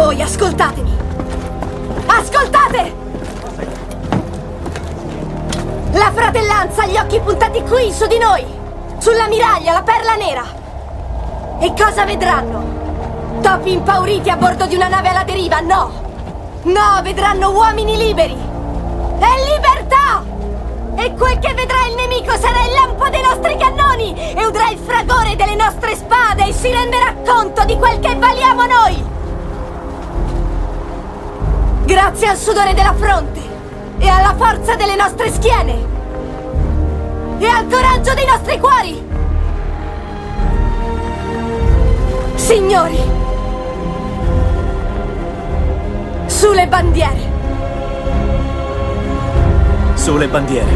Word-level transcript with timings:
Voi 0.00 0.22
ascoltatemi! 0.22 0.96
Ascoltate! 2.06 2.94
La 5.90 6.12
fratellanza 6.14 6.82
ha 6.82 6.86
gli 6.86 6.96
occhi 6.96 7.18
puntati 7.18 7.60
qui, 7.62 7.90
su 7.90 8.06
di 8.06 8.16
noi! 8.16 8.46
Sulla 8.98 9.26
miraglia, 9.26 9.72
la 9.72 9.82
perla 9.82 10.14
nera! 10.14 10.44
E 11.58 11.74
cosa 11.76 12.04
vedranno? 12.04 13.40
Topi 13.42 13.72
impauriti 13.72 14.30
a 14.30 14.36
bordo 14.36 14.66
di 14.66 14.76
una 14.76 14.86
nave 14.86 15.08
alla 15.08 15.24
deriva? 15.24 15.58
No! 15.58 15.90
No, 16.62 17.00
vedranno 17.02 17.50
uomini 17.50 17.96
liberi! 17.96 18.38
E 19.18 19.52
libertà! 19.52 20.22
E 20.94 21.12
quel 21.14 21.40
che 21.40 21.54
vedrà 21.54 21.86
il 21.88 21.96
nemico 21.96 22.38
sarà 22.38 22.64
il 22.66 22.72
lampo 22.72 23.08
dei 23.08 23.22
nostri 23.22 23.56
cannoni 23.56 24.32
e 24.36 24.46
udrà 24.46 24.70
il 24.70 24.78
fragore 24.78 25.34
delle 25.34 25.56
nostre 25.56 25.96
spade 25.96 26.46
e 26.46 26.52
si 26.52 26.70
renderà 26.70 27.16
conto 27.26 27.64
di 27.64 27.76
quel 27.76 27.98
che 27.98 28.14
valiamo 28.14 28.64
noi! 28.64 29.07
Grazie 31.88 32.28
al 32.28 32.36
sudore 32.36 32.74
della 32.74 32.92
fronte 32.92 33.40
e 33.96 34.08
alla 34.10 34.34
forza 34.36 34.74
delle 34.74 34.94
nostre 34.94 35.32
schiene 35.32 35.86
e 37.38 37.46
al 37.46 37.66
coraggio 37.66 38.12
dei 38.12 38.26
nostri 38.26 38.58
cuori! 38.58 39.06
Signori, 42.34 43.00
sulle 46.26 46.66
bandiere! 46.66 47.20
Sulle 49.94 50.28
bandiere. 50.28 50.70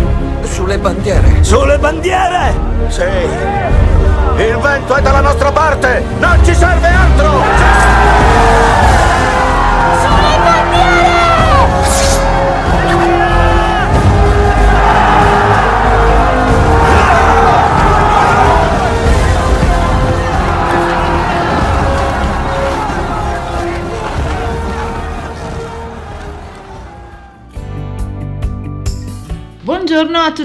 Sulle 0.44 0.78
bandiere. 0.78 1.44
Sulle 1.44 1.78
bandiere! 1.78 2.54
Sì. 2.88 3.02
Il 3.02 4.56
vento 4.56 4.94
è 4.94 5.02
dalla 5.02 5.20
nostra 5.20 5.52
parte! 5.52 6.02
Non 6.20 6.42
ci 6.42 6.54
serve 6.54 6.88
altro! 6.88 7.30
Buongiorno 7.30 8.91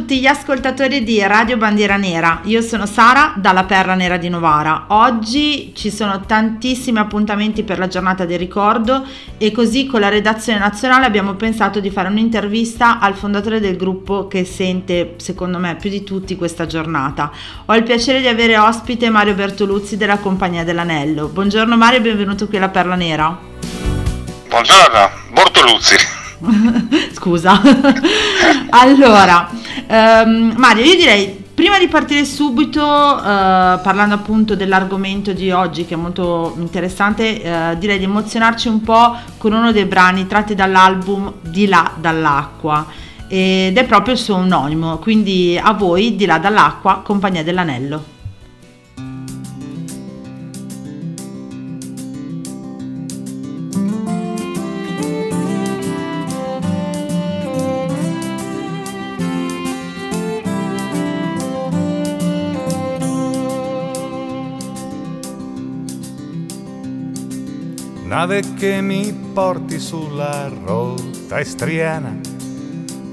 tutti 0.07 0.21
gli 0.21 0.25
ascoltatori 0.25 1.03
di 1.03 1.21
Radio 1.21 1.57
Bandiera 1.57 1.97
Nera, 1.97 2.39
io 2.45 2.61
sono 2.61 2.85
Sara 2.85 3.33
dalla 3.35 3.65
Perla 3.65 3.93
Nera 3.93 4.15
di 4.15 4.29
Novara. 4.29 4.85
Oggi 4.87 5.73
ci 5.75 5.91
sono 5.91 6.21
tantissimi 6.25 6.97
appuntamenti 6.99 7.63
per 7.63 7.77
la 7.77 7.89
giornata 7.89 8.23
del 8.23 8.39
ricordo 8.39 9.05
e 9.37 9.51
così 9.51 9.85
con 9.85 9.99
la 9.99 10.07
redazione 10.07 10.59
nazionale 10.59 11.05
abbiamo 11.05 11.33
pensato 11.33 11.81
di 11.81 11.89
fare 11.89 12.07
un'intervista 12.07 12.99
al 12.99 13.15
fondatore 13.15 13.59
del 13.59 13.75
gruppo 13.75 14.29
che 14.29 14.45
sente 14.45 15.15
secondo 15.17 15.57
me 15.57 15.75
più 15.75 15.89
di 15.89 16.05
tutti 16.05 16.37
questa 16.37 16.65
giornata. 16.67 17.29
Ho 17.65 17.75
il 17.75 17.83
piacere 17.83 18.21
di 18.21 18.27
avere 18.27 18.57
ospite 18.57 19.09
Mario 19.09 19.33
Bertoluzzi 19.33 19.97
della 19.97 20.19
Compagnia 20.19 20.63
dell'Anello. 20.63 21.27
Buongiorno 21.27 21.75
Mario 21.75 21.99
e 21.99 22.03
benvenuto 22.03 22.47
qui 22.47 22.55
alla 22.55 22.69
Perla 22.69 22.95
Nera. 22.95 23.37
Buongiorno, 24.47 25.09
Bortoluzzi. 25.33 26.16
Scusa. 27.13 27.61
allora, 28.69 29.49
ehm, 29.87 30.53
Mario, 30.57 30.83
io 30.83 30.95
direi 30.95 31.45
prima 31.53 31.79
di 31.79 31.87
partire 31.87 32.23
subito, 32.23 32.81
eh, 33.17 33.79
parlando 33.81 34.13
appunto 34.13 34.55
dell'argomento 34.55 35.33
di 35.33 35.49
oggi 35.49 35.85
che 35.85 35.95
è 35.95 35.97
molto 35.97 36.53
interessante, 36.57 37.41
eh, 37.41 37.77
direi 37.77 37.97
di 37.97 38.03
emozionarci 38.03 38.67
un 38.67 38.81
po' 38.81 39.15
con 39.37 39.53
uno 39.53 39.71
dei 39.71 39.85
brani 39.85 40.27
tratti 40.27 40.53
dall'album 40.53 41.33
Di 41.41 41.67
là 41.67 41.91
dall'acqua 41.95 42.85
ed 43.27 43.75
è 43.75 43.85
proprio 43.85 44.13
il 44.13 44.19
suo 44.19 44.35
omonimo, 44.35 44.99
quindi 44.99 45.59
a 45.61 45.73
voi 45.73 46.15
Di 46.15 46.25
là 46.25 46.37
dall'acqua, 46.37 47.01
Compagnia 47.03 47.43
dell'Anello. 47.43 48.16
Nave 68.37 68.53
che 68.53 68.81
mi 68.81 69.11
porti 69.33 69.79
sulla 69.79 70.47
rotta 70.47 71.39
estriana, 71.39 72.15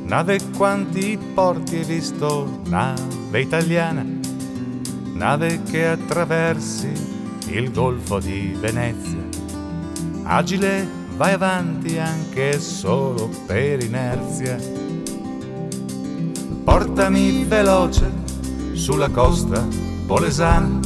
nave 0.04 0.38
quanti 0.54 1.18
porti 1.32 1.76
hai 1.76 1.84
visto, 1.84 2.60
nave 2.66 3.40
italiana, 3.40 4.04
nave 5.14 5.62
che 5.62 5.86
attraversi 5.86 6.92
il 7.46 7.72
golfo 7.72 8.18
di 8.18 8.54
Venezia. 8.60 9.26
Agile 10.24 10.86
vai 11.16 11.32
avanti 11.32 11.96
anche 11.96 12.60
solo 12.60 13.30
per 13.46 13.82
inerzia. 13.82 14.58
Portami 16.64 17.44
veloce 17.44 18.12
sulla 18.74 19.08
costa 19.08 19.66
polesana, 20.06 20.80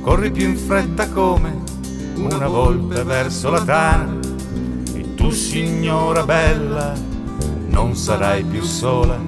corri 0.00 0.32
più 0.32 0.48
in 0.48 0.56
fretta 0.56 1.08
come 1.08 1.63
una 2.16 2.46
volpe 2.46 3.02
verso 3.04 3.50
la 3.50 3.62
tana. 3.62 4.18
E 4.94 5.14
tu 5.14 5.30
signora 5.30 6.24
bella 6.24 6.92
non 7.68 7.94
sarai 7.94 8.44
più 8.44 8.62
sola. 8.62 9.18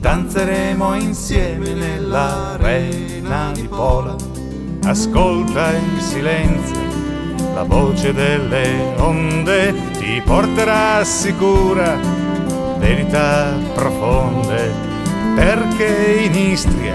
Danzeremo 0.00 0.94
insieme 0.94 1.74
nell'arena 1.74 3.52
di 3.52 3.68
Pola. 3.68 4.14
Ascolta 4.84 5.72
in 5.72 6.00
silenzio 6.00 6.80
la 7.54 7.62
voce 7.64 8.14
delle 8.14 8.94
onde 8.98 9.74
ti 9.98 10.22
porterà 10.24 11.04
sicura 11.04 11.98
verità 12.78 13.52
profonde 13.74 14.72
perché 15.34 16.22
in 16.22 16.34
Istria 16.34 16.94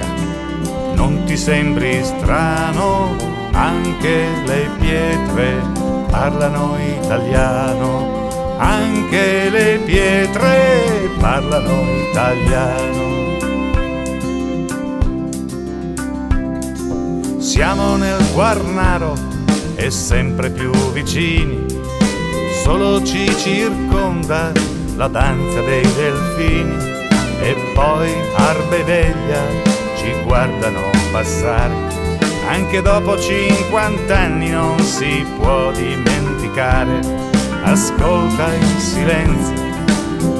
non 0.95 1.23
ti 1.25 1.37
sembri 1.37 2.03
strano 2.03 3.15
anche 3.55 4.27
le 4.45 4.69
pietre 4.77 5.61
parlano 6.11 6.75
italiano, 6.77 8.29
anche 8.57 9.49
le 9.49 9.79
pietre 9.85 11.09
parlano 11.19 11.83
italiano. 12.09 13.03
Siamo 17.39 17.95
nel 17.95 18.21
Guarnaro 18.33 19.13
e 19.75 19.89
sempre 19.89 20.49
più 20.49 20.71
vicini, 20.91 21.65
solo 22.63 23.01
ci 23.03 23.25
circonda 23.37 24.51
la 24.97 25.07
danza 25.07 25.61
dei 25.61 25.87
delfini. 25.93 26.93
E 27.41 27.55
poi 27.73 28.11
Arbedeglia 28.35 29.41
ci 29.97 30.11
guardano 30.23 30.89
passare 31.11 31.94
anche 32.47 32.81
dopo 32.81 33.17
50 33.17 34.17
anni 34.17 34.49
non 34.49 34.79
si 34.79 35.25
può 35.37 35.71
dimenticare. 35.71 36.99
Ascolta 37.63 38.53
in 38.53 38.79
silenzio 38.79 39.63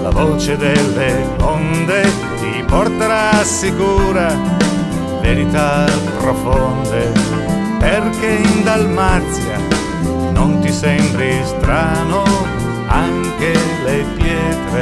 la 0.02 0.10
voce 0.10 0.58
delle 0.58 1.28
onde, 1.42 2.04
ti 2.40 2.64
porterà 2.68 3.44
sicura 3.44 4.34
verità 5.22 5.86
profonde, 6.20 7.12
perché 7.80 8.28
in 8.28 8.64
Dalmazia 8.64 9.58
non 10.32 10.60
ti 10.62 10.72
sembri 10.72 11.42
strano, 11.44 12.24
anche 12.88 13.54
le 13.84 14.06
pietre 14.16 14.82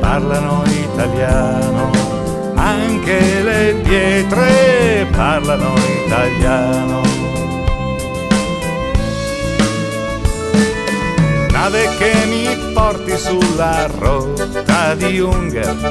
parlano 0.00 0.62
italiano 0.66 2.19
anche 2.60 3.42
le 3.42 3.74
pietre 3.82 5.06
parlano 5.10 5.74
italiano. 6.04 7.00
Nave 11.50 11.88
che 11.96 12.12
mi 12.26 12.72
porti 12.74 13.16
sulla 13.16 13.88
rotta 13.98 14.94
di 14.94 15.20
Unger, 15.20 15.90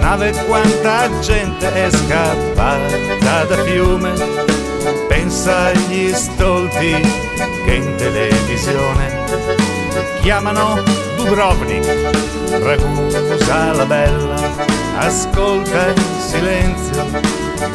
nave 0.00 0.32
quanta 0.46 1.08
gente 1.20 1.72
è 1.72 1.90
scappata 1.90 3.44
da 3.44 3.62
fiume, 3.62 4.12
pensa 5.08 5.66
agli 5.66 6.12
stolti 6.12 6.96
che 7.64 7.74
in 7.74 7.94
televisione 7.96 9.20
chiamano 10.20 10.80
Dubrovnik, 11.16 11.86
Ragusa 12.60 13.72
la 13.72 13.86
bella 13.86 14.81
ascolta 14.96 15.88
in 15.88 16.20
silenzio 16.20 17.04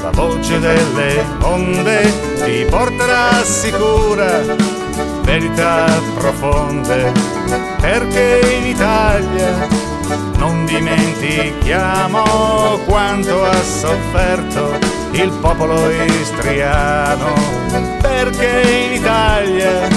la 0.01 0.11
voce 0.11 0.59
delle 0.59 1.25
onde 1.41 2.11
ti 2.43 2.65
porterà 2.69 3.43
sicura 3.43 4.41
verità 5.21 5.85
profonde, 6.15 7.11
perché 7.79 8.39
in 8.59 8.67
Italia 8.67 9.67
non 10.37 10.65
dimentichiamo 10.65 12.23
quanto 12.85 13.43
ha 13.43 13.61
sofferto 13.61 14.79
il 15.11 15.29
popolo 15.41 15.89
istriano, 15.89 17.33
perché 18.01 18.61
in 18.85 18.93
Italia 18.93 19.87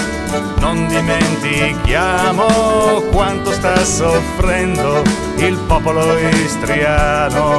non 0.59 0.87
dimentichiamo 0.87 2.45
quanto 3.11 3.51
sta 3.53 3.85
soffrendo 3.85 5.03
il 5.37 5.59
popolo 5.67 6.19
istriano. 6.19 7.59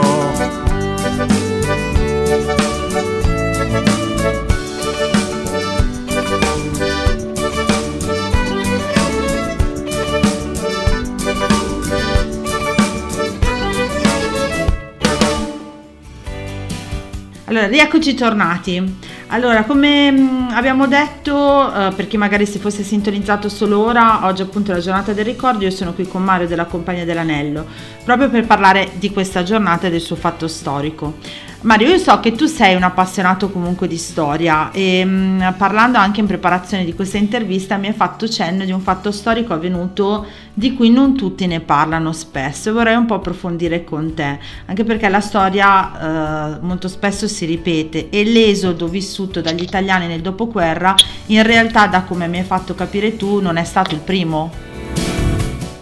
Allora, 17.45 17.67
rieccoci 17.67 18.13
tornati. 18.13 18.97
Allora, 19.33 19.63
come 19.63 20.11
mh, 20.11 20.49
abbiamo 20.51 20.87
detto, 20.87 21.73
eh, 21.73 21.93
per 21.95 22.07
chi 22.07 22.17
magari 22.17 22.45
si 22.45 22.59
fosse 22.59 22.83
sintonizzato 22.83 23.47
solo 23.47 23.79
ora, 23.79 24.25
oggi 24.25 24.41
appunto 24.41 24.71
è 24.71 24.73
la 24.73 24.81
giornata 24.81 25.13
del 25.13 25.23
ricordo, 25.23 25.63
io 25.63 25.71
sono 25.71 25.93
qui 25.93 26.05
con 26.05 26.21
Mario 26.21 26.47
della 26.47 26.65
Compagnia 26.65 27.05
dell'Anello, 27.05 27.65
proprio 28.03 28.29
per 28.29 28.45
parlare 28.45 28.89
di 28.95 29.09
questa 29.09 29.43
giornata 29.43 29.87
e 29.87 29.89
del 29.89 30.01
suo 30.01 30.17
fatto 30.17 30.49
storico. 30.49 31.13
Mario, 31.63 31.89
io 31.89 31.99
so 31.99 32.19
che 32.19 32.31
tu 32.31 32.47
sei 32.47 32.73
un 32.73 32.81
appassionato 32.81 33.51
comunque 33.51 33.87
di 33.87 33.97
storia 33.97 34.71
e 34.71 35.05
mh, 35.05 35.53
parlando 35.59 35.99
anche 35.99 36.19
in 36.19 36.25
preparazione 36.25 36.83
di 36.83 36.95
questa 36.95 37.19
intervista 37.19 37.77
mi 37.77 37.85
hai 37.85 37.93
fatto 37.93 38.27
cenno 38.27 38.65
di 38.65 38.71
un 38.71 38.81
fatto 38.81 39.11
storico 39.11 39.53
avvenuto 39.53 40.25
di 40.55 40.73
cui 40.73 40.89
non 40.89 41.15
tutti 41.15 41.45
ne 41.45 41.59
parlano 41.59 42.13
spesso 42.13 42.69
e 42.69 42.71
vorrei 42.71 42.95
un 42.95 43.05
po' 43.05 43.13
approfondire 43.13 43.83
con 43.83 44.15
te, 44.15 44.39
anche 44.65 44.83
perché 44.83 45.07
la 45.07 45.19
storia 45.19 46.55
eh, 46.55 46.57
molto 46.61 46.87
spesso 46.87 47.27
si 47.27 47.45
ripete 47.45 48.09
e 48.09 48.23
l'esodo 48.23 48.87
vissuto 48.87 49.39
dagli 49.39 49.61
italiani 49.61 50.07
nel 50.07 50.21
dopoguerra 50.21 50.95
in 51.27 51.43
realtà 51.43 51.85
da 51.85 52.01
come 52.01 52.27
mi 52.27 52.39
hai 52.39 52.43
fatto 52.43 52.73
capire 52.73 53.15
tu 53.17 53.39
non 53.39 53.57
è 53.57 53.63
stato 53.63 53.93
il 53.93 54.01
primo. 54.01 54.51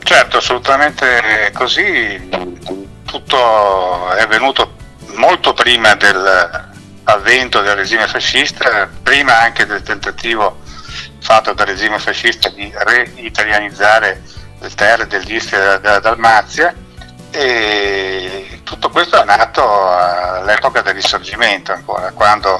Certo, 0.03 0.37
assolutamente 0.37 1.51
così. 1.53 2.27
Tutto 3.05 4.11
è 4.15 4.27
venuto 4.27 4.68
molto 5.19 5.53
prima 5.53 5.95
dell'avvento 5.95 7.61
del 7.61 7.75
regime 7.75 8.07
fascista, 8.07 8.89
prima 9.03 9.37
anche 9.39 9.65
del 9.65 9.83
tentativo 9.83 10.61
fatto 11.19 11.53
dal 11.53 11.67
regime 11.67 11.99
fascista 11.99 12.47
di 12.49 12.71
reitalianizzare 12.73 14.23
le 14.59 14.69
terre 14.69 15.07
dell'Istria 15.07 15.59
e 15.59 15.61
della, 15.61 15.77
della 15.77 15.99
Dalmazia 15.99 16.73
e 17.31 18.61
tutto 18.63 18.89
questo 18.89 19.21
è 19.21 19.25
nato 19.25 19.91
all'epoca 19.91 20.81
del 20.81 20.95
risorgimento 20.95 21.73
ancora, 21.73 22.11
quando 22.11 22.59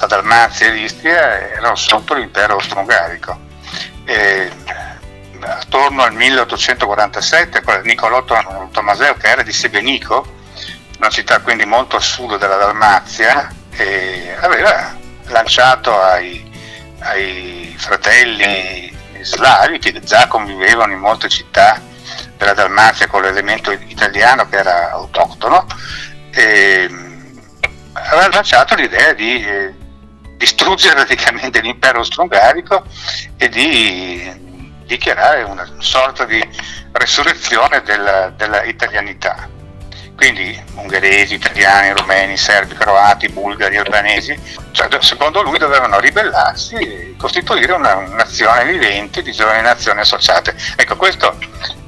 la 0.00 0.06
Dalmazia 0.06 0.66
e 0.66 0.72
l'Istria 0.72 1.52
erano 1.52 1.76
sotto 1.76 2.14
l'impero 2.14 2.54
austro-ungarico. 2.54 3.52
Attorno 5.40 6.02
al 6.02 6.12
1847 6.12 7.62
Niccolò 7.84 8.24
Tommaseo 8.24 9.14
che 9.14 9.26
era 9.28 9.42
di 9.42 9.52
Sebenico 9.52 10.42
una 10.98 11.08
città 11.08 11.40
quindi 11.40 11.64
molto 11.64 11.96
a 11.96 12.00
sud 12.00 12.38
della 12.38 12.56
Dalmazia, 12.56 13.52
e 13.70 14.36
aveva 14.40 14.96
lanciato 15.26 16.00
ai, 16.00 16.50
ai 17.00 17.74
fratelli 17.76 18.92
slavi 19.20 19.78
che 19.78 20.00
già 20.00 20.26
convivevano 20.26 20.92
in 20.92 20.98
molte 20.98 21.28
città 21.28 21.80
della 22.36 22.52
Dalmazia 22.52 23.06
con 23.06 23.22
l'elemento 23.22 23.70
italiano 23.72 24.48
che 24.48 24.56
era 24.56 24.90
autoctono, 24.90 25.66
e 26.30 26.88
aveva 27.92 28.28
lanciato 28.28 28.74
l'idea 28.74 29.12
di 29.12 29.44
eh, 29.44 29.74
distruggere 30.36 30.94
praticamente 31.04 31.60
l'impero 31.60 31.98
austro-ungarico 31.98 32.84
e 33.36 33.48
di 33.48 34.42
dichiarare 34.84 35.42
una 35.42 35.66
sorta 35.78 36.24
di 36.24 36.46
resurrezione 36.92 37.82
della, 37.82 38.30
della 38.30 38.62
italianità 38.64 39.48
quindi 40.24 40.58
ungheresi, 40.76 41.34
italiani, 41.34 41.92
romeni, 41.92 42.38
serbi, 42.38 42.74
croati, 42.74 43.28
bulgari, 43.28 43.76
albanesi, 43.76 44.34
cioè, 44.70 44.88
secondo 45.00 45.42
lui 45.42 45.58
dovevano 45.58 46.00
ribellarsi 46.00 46.76
e 46.76 47.14
costituire 47.18 47.72
una, 47.72 47.94
nazione 48.06 48.64
vivente 48.64 49.20
di 49.20 49.32
giovani 49.32 49.60
nazioni 49.60 50.00
associate. 50.00 50.56
Ecco, 50.76 50.96
questo 50.96 51.36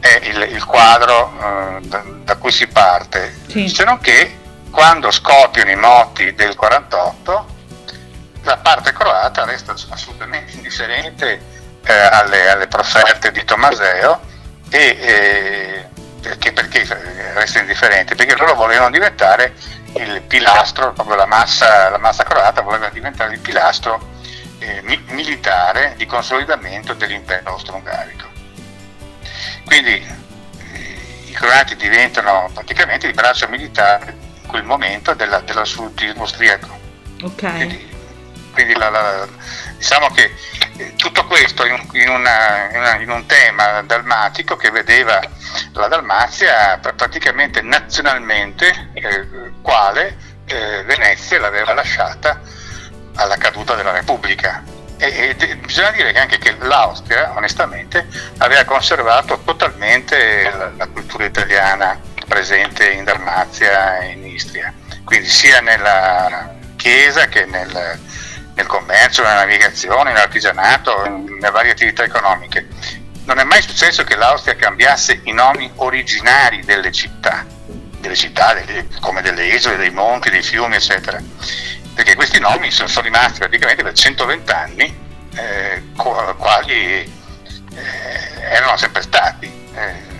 è 0.00 0.20
il, 0.24 0.48
il 0.52 0.64
quadro 0.66 1.32
eh, 1.40 1.86
da, 1.86 2.02
da, 2.24 2.36
cui 2.36 2.52
si 2.52 2.66
parte, 2.66 3.34
sì. 3.46 3.70
se 3.70 3.84
non 3.84 3.98
che 4.00 4.36
quando 4.70 5.10
scoppiano 5.10 5.70
i 5.70 5.76
moti 5.76 6.34
del 6.34 6.56
48 6.56 7.54
la 8.42 8.58
parte 8.58 8.92
croata 8.92 9.46
resta 9.46 9.74
assolutamente 9.88 10.52
indifferente 10.52 11.40
eh, 11.82 11.92
alle, 11.92 12.50
alle, 12.50 12.66
profferte 12.66 13.32
di 13.32 13.42
Tommaseo 13.44 14.20
e 14.68 14.78
eh, 14.78 15.88
perché, 16.26 16.52
perché 16.52 16.86
resta 17.34 17.60
indifferente? 17.60 18.14
Perché 18.14 18.36
loro 18.36 18.54
volevano 18.54 18.90
diventare 18.90 19.54
il 19.94 20.22
pilastro, 20.22 20.92
proprio 20.92 21.16
la 21.16 21.26
massa, 21.26 21.88
la 21.88 21.98
massa 21.98 22.24
croata 22.24 22.60
voleva 22.60 22.88
diventare 22.90 23.34
il 23.34 23.40
pilastro 23.40 24.14
eh, 24.58 24.80
mi- 24.82 25.02
militare 25.08 25.94
di 25.96 26.06
consolidamento 26.06 26.94
dell'impero 26.94 27.50
austro-ungarico. 27.50 28.26
Quindi 29.64 29.94
eh, 29.94 30.98
i 31.26 31.32
croati 31.32 31.76
diventano 31.76 32.50
praticamente 32.52 33.06
il 33.06 33.14
braccio 33.14 33.48
militare 33.48 34.16
in 34.42 34.48
quel 34.48 34.64
momento 34.64 35.14
della, 35.14 35.40
dell'assolutismo 35.40 36.22
austriaco. 36.22 36.78
Okay. 37.22 37.56
Quindi, 37.56 37.95
quindi 38.56 38.74
la, 38.74 38.88
la, 38.88 39.28
diciamo 39.76 40.08
che 40.08 40.34
eh, 40.78 40.94
tutto 40.96 41.26
questo 41.26 41.66
in 41.66 41.76
in, 41.92 42.08
una, 42.08 42.96
in 42.98 43.10
un, 43.10 43.26
tema 43.26 43.82
dalmatico 43.82 44.56
che 44.56 44.70
vedeva 44.70 45.20
la 45.72 45.88
Dalmazia 45.88 46.78
praticamente 46.78 47.60
nazionalmente 47.60 48.90
eh, 48.94 49.52
quale 49.60 50.16
eh, 50.46 50.82
Venezia 50.84 51.38
l'aveva 51.38 51.74
lasciata 51.74 52.40
alla 53.16 53.36
caduta 53.36 53.74
della 53.74 53.92
Repubblica. 53.92 54.62
E, 54.98 55.36
e 55.38 55.56
bisogna 55.56 55.90
dire 55.90 56.12
che 56.12 56.18
anche 56.18 56.38
che 56.38 56.56
l'Austria, 56.58 57.32
onestamente, 57.36 58.06
aveva 58.38 58.64
conservato 58.64 59.38
totalmente 59.44 60.50
la, 60.50 60.70
la 60.74 60.86
cultura 60.86 61.24
italiana 61.24 62.00
presente 62.26 62.90
in 62.90 63.04
Dalmazia 63.04 63.98
e 63.98 64.12
in 64.12 64.24
Istria, 64.24 64.72
quindi 65.04 65.28
sia 65.28 65.60
nella 65.60 66.54
Chiesa 66.76 67.26
che 67.26 67.44
nel, 67.46 68.00
nel 68.56 68.66
commercio, 68.66 69.22
nella 69.22 69.44
navigazione, 69.44 70.12
nell'artigianato, 70.12 71.06
nelle 71.06 71.50
varie 71.50 71.72
attività 71.72 72.04
economiche. 72.04 72.66
Non 73.24 73.38
è 73.38 73.44
mai 73.44 73.60
successo 73.60 74.02
che 74.02 74.16
l'Austria 74.16 74.56
cambiasse 74.56 75.20
i 75.24 75.32
nomi 75.32 75.70
originari 75.76 76.64
delle 76.64 76.90
città, 76.90 77.44
delle 78.00 78.16
città 78.16 78.54
delle, 78.54 78.88
come 79.00 79.20
delle 79.20 79.46
isole, 79.46 79.76
dei 79.76 79.90
monti, 79.90 80.30
dei 80.30 80.42
fiumi, 80.42 80.76
eccetera, 80.76 81.20
perché 81.94 82.14
questi 82.14 82.40
nomi 82.40 82.70
sono, 82.70 82.88
sono 82.88 83.04
rimasti 83.04 83.40
praticamente 83.40 83.82
per 83.82 83.92
120 83.92 84.52
anni, 84.52 84.98
eh, 85.34 85.82
quali 85.94 86.72
eh, 86.72 87.10
erano 88.40 88.76
sempre 88.78 89.02
stati. 89.02 89.46
Eh, 89.74 90.14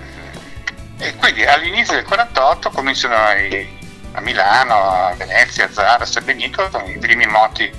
e 0.99 1.15
quindi 1.17 1.45
all'inizio 1.45 1.95
del 1.95 2.05
48 2.05 2.71
cominciano 2.71 3.15
i, 3.39 3.79
a 4.13 4.21
Milano, 4.21 4.75
a 4.75 5.15
Venezia, 5.15 5.67
a 5.67 5.73
Zara, 5.73 6.05
a 6.05 6.07
Sebenico, 6.07 6.69
i 6.87 6.99
primi 6.99 7.27
moti, 7.27 7.71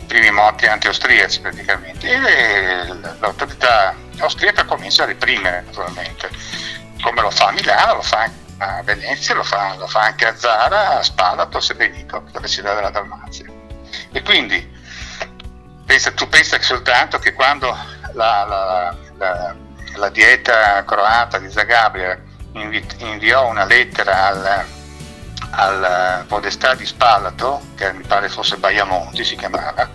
i 0.00 0.04
primi 0.06 0.30
moti 0.30 0.66
anti-austriaci 0.66 1.40
praticamente. 1.40 2.08
E 2.08 2.86
l'autorità 3.18 3.94
austriaca 4.18 4.64
comincia 4.64 5.04
a 5.04 5.06
reprimere 5.06 5.62
naturalmente, 5.62 6.30
come 7.02 7.20
lo 7.20 7.30
fa 7.30 7.48
a 7.48 7.52
Milano, 7.52 7.94
lo 7.94 8.02
fa 8.02 8.30
a 8.58 8.82
Venezia, 8.82 9.34
lo 9.34 9.44
fa, 9.44 9.74
lo 9.76 9.86
fa 9.86 10.00
anche 10.02 10.26
a 10.26 10.36
Zara, 10.36 10.98
a 10.98 11.02
Spalato, 11.02 11.58
a 11.58 11.60
Sebenico, 11.60 12.24
la 12.32 12.46
città 12.46 12.74
della 12.74 12.90
Dalmazia. 12.90 13.46
E 14.12 14.22
quindi 14.22 14.76
pensa, 15.84 16.12
tu 16.12 16.28
pensa 16.28 16.60
soltanto 16.60 17.18
che 17.18 17.32
quando 17.32 17.76
la, 18.14 18.44
la, 18.44 18.96
la, 19.16 19.54
la 19.94 20.08
dieta 20.08 20.84
croata 20.84 21.38
di 21.38 21.50
Zagabria 21.50 22.20
inviò 22.52 23.46
una 23.46 23.64
lettera 23.64 24.26
al 24.26 24.66
al 25.50 26.24
Podestà 26.26 26.74
di 26.74 26.86
Spalato, 26.86 27.62
che 27.76 27.92
mi 27.92 28.04
pare 28.04 28.28
fosse 28.28 28.56
Baiamonti 28.56 29.24
si 29.24 29.36
chiamava, 29.36 29.88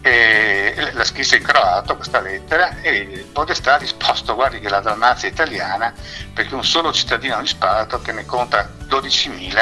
e 0.00 0.90
la 0.92 1.04
scrisse 1.04 1.36
in 1.36 1.42
croato 1.42 1.96
questa 1.96 2.20
lettera 2.20 2.80
e 2.82 2.96
il 2.96 3.24
Podestà 3.24 3.74
ha 3.74 3.78
risposto 3.78 4.34
guardi 4.34 4.60
che 4.60 4.68
la 4.68 4.80
Dalmazia 4.80 5.28
è 5.28 5.32
italiana 5.32 5.94
perché 6.34 6.54
un 6.54 6.64
solo 6.64 6.92
cittadino 6.92 7.40
di 7.40 7.46
Spalato 7.46 8.02
che 8.02 8.12
ne 8.12 8.26
conta 8.26 8.68
12.000 8.86 9.54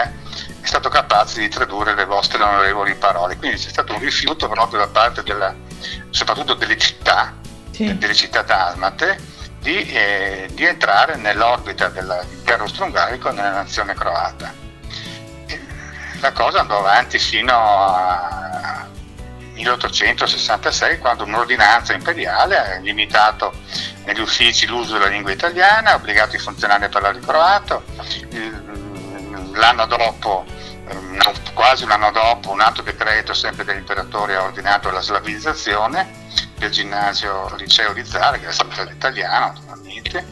è 0.60 0.66
stato 0.66 0.88
capace 0.88 1.38
di 1.38 1.48
tradurre 1.48 1.94
le 1.94 2.06
vostre 2.06 2.42
onorevoli 2.42 2.96
parole 2.96 3.36
quindi 3.36 3.56
c'è 3.56 3.68
stato 3.68 3.92
un 3.92 4.00
rifiuto 4.00 4.48
proprio 4.48 4.80
da 4.80 4.88
parte 4.88 5.22
della, 5.22 5.54
soprattutto 6.10 6.54
delle 6.54 6.76
città 6.76 7.34
sì. 7.72 7.96
Delle 7.96 8.14
città 8.14 8.42
dalmate 8.42 9.18
di, 9.60 9.90
eh, 9.90 10.48
di 10.52 10.64
entrare 10.64 11.16
nell'orbita 11.16 11.88
dell'impero 11.88 12.64
austro-ungarico 12.64 13.30
nella 13.30 13.52
nazione 13.52 13.94
croata. 13.94 14.52
La 16.22 16.30
cosa 16.30 16.60
andò 16.60 16.78
avanti 16.78 17.18
fino 17.18 17.52
a 17.52 18.86
1866 19.54 20.98
quando 20.98 21.24
un'ordinanza 21.24 21.94
imperiale 21.94 22.56
ha 22.56 22.76
limitato 22.78 23.52
negli 24.04 24.20
uffici 24.20 24.66
l'uso 24.66 24.92
della 24.92 25.08
lingua 25.08 25.32
italiana, 25.32 25.90
ha 25.90 25.94
obbligato 25.96 26.36
i 26.36 26.38
funzionari 26.38 26.84
a 26.84 26.88
parlare 26.88 27.18
croato. 27.18 27.82
Il- 28.30 28.70
L'anno 29.54 29.84
dopo, 29.86 30.46
quasi 31.52 31.84
un 31.84 31.90
anno 31.90 32.10
dopo, 32.10 32.52
un 32.52 32.60
altro 32.60 32.82
decreto 32.82 33.34
sempre 33.34 33.64
dell'imperatore 33.64 34.34
ha 34.36 34.44
ordinato 34.44 34.90
la 34.90 35.00
slavizzazione 35.02 36.10
del 36.56 36.70
ginnasio 36.70 37.52
liceo 37.56 37.92
di 37.92 38.02
Zara, 38.04 38.38
che 38.38 38.44
era 38.44 38.52
sempre 38.52 38.84
l'italiano 38.84 39.52
naturalmente. 39.52 40.24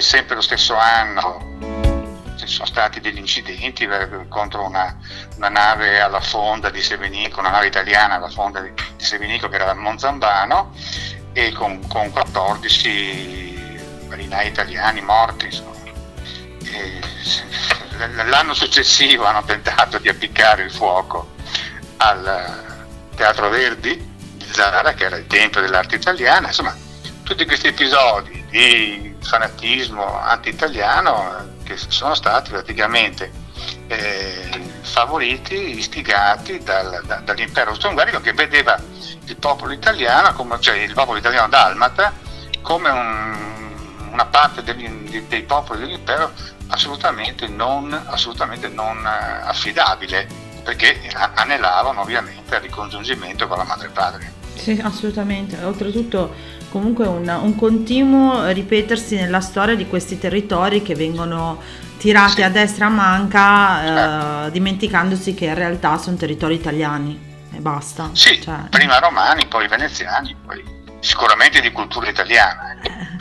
Sempre 0.00 0.34
lo 0.34 0.40
stesso 0.40 0.74
anno 0.74 1.75
ci 2.46 2.54
sono 2.54 2.66
stati 2.66 3.00
degli 3.00 3.18
incidenti 3.18 3.84
eh, 3.84 4.28
contro 4.28 4.64
una, 4.64 4.96
una 5.36 5.48
nave 5.48 6.00
alla 6.00 6.20
fonda 6.20 6.70
di 6.70 6.80
Sevenico, 6.80 7.40
una 7.40 7.50
nave 7.50 7.66
italiana 7.66 8.14
alla 8.14 8.28
fonda 8.28 8.60
di, 8.60 8.72
Sevenico 8.96 9.48
che 9.48 9.56
era 9.56 9.70
a 9.70 9.74
Monzambano 9.74 10.72
e 11.32 11.52
con, 11.52 11.86
con 11.86 12.10
14 12.10 13.80
marinai 14.08 14.48
italiani 14.48 15.00
morti. 15.02 15.74
L'anno 18.24 18.54
successivo 18.54 19.24
hanno 19.24 19.42
tentato 19.44 19.98
di 19.98 20.08
appiccare 20.08 20.62
il 20.62 20.70
fuoco 20.70 21.34
al 21.98 22.74
Teatro 23.14 23.48
Verdi 23.48 24.14
di 24.34 24.46
Zara, 24.52 24.92
che 24.92 25.04
era 25.04 25.16
il 25.16 25.26
tempio 25.26 25.60
dell'arte 25.60 25.96
italiana, 25.96 26.48
insomma 26.48 26.76
tutti 27.22 27.44
questi 27.46 27.68
episodi 27.68 28.44
di 28.50 29.16
fanatismo 29.20 30.20
anti-italiano 30.20 31.55
che 31.66 31.76
sono 31.76 32.14
stati 32.14 32.50
praticamente 32.50 33.30
eh, 33.88 34.48
favoriti, 34.82 35.78
istigati 35.78 36.58
dal- 36.62 37.02
da- 37.04 37.16
dall'impero 37.16 37.70
austro-ungarico 37.70 38.20
che 38.20 38.32
vedeva 38.32 38.78
il 39.24 39.36
popolo 39.36 39.72
italiano, 39.72 40.32
come, 40.32 40.58
cioè 40.60 40.76
il 40.76 40.92
popolo 40.94 41.18
italiano 41.18 41.48
dalmata, 41.48 42.12
come 42.62 42.88
un- 42.90 43.74
una 44.12 44.26
parte 44.26 44.62
degli- 44.62 45.22
dei 45.28 45.42
popoli 45.42 45.80
dell'impero 45.80 46.32
assolutamente 46.68 47.46
non, 47.48 47.92
assolutamente 48.06 48.68
non 48.68 48.98
eh, 49.04 49.46
affidabile, 49.48 50.26
perché 50.62 50.98
anelavano 51.34 52.00
ovviamente 52.00 52.56
al 52.56 52.62
ricongiungimento 52.62 53.46
con 53.46 53.58
la 53.58 53.64
madrepatria. 53.64 54.32
Sì, 54.56 54.80
assolutamente. 54.82 55.62
Oltretutto, 55.62 56.34
comunque, 56.76 57.06
un, 57.06 57.26
un 57.28 57.54
continuo 57.56 58.48
ripetersi 58.50 59.16
nella 59.16 59.40
storia 59.40 59.74
di 59.74 59.86
questi 59.86 60.18
territori 60.18 60.82
che 60.82 60.94
vengono 60.94 61.58
tirati 61.96 62.32
Sì. 62.34 62.42
a 62.42 62.50
destra 62.50 62.86
a 62.86 62.90
manca, 62.90 63.82
eh, 63.82 63.86
Certo. 63.86 64.50
dimenticandosi 64.50 65.32
che 65.32 65.46
in 65.46 65.54
realtà 65.54 65.96
sono 65.96 66.16
territori 66.16 66.54
italiani 66.54 67.18
e 67.50 67.58
basta. 67.60 68.10
Sì, 68.12 68.40
Cioè, 68.42 68.68
prima 68.68 68.98
romani, 68.98 69.46
poi 69.46 69.66
veneziani, 69.68 70.36
poi 70.44 70.62
sicuramente 71.00 71.60
di 71.62 71.72
cultura 71.72 72.08
italiana. 72.10 72.76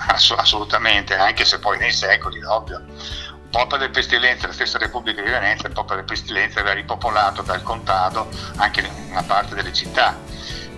Ass- 0.08 0.36
assolutamente, 0.38 1.16
anche 1.16 1.46
se 1.46 1.58
poi 1.60 1.78
nei 1.78 1.94
secoli, 1.94 2.44
ovvio, 2.44 2.80
un 2.86 3.50
po' 3.50 3.68
per 3.68 3.80
le 3.80 3.90
pestilenze, 3.90 4.48
la 4.48 4.54
stessa 4.54 4.78
Repubblica 4.78 5.22
di 5.22 5.30
Venezia, 5.30 5.70
un 5.70 5.74
po' 5.74 5.86
per 5.86 5.96
le 5.98 6.04
pestilenze 6.04 6.60
aveva 6.60 6.76
ripopolato 6.76 7.42
dal 7.42 7.64
contado 7.64 8.28
anche 8.58 8.86
una 9.10 9.24
parte 9.24 9.56
delle 9.56 9.72
città, 9.72 10.18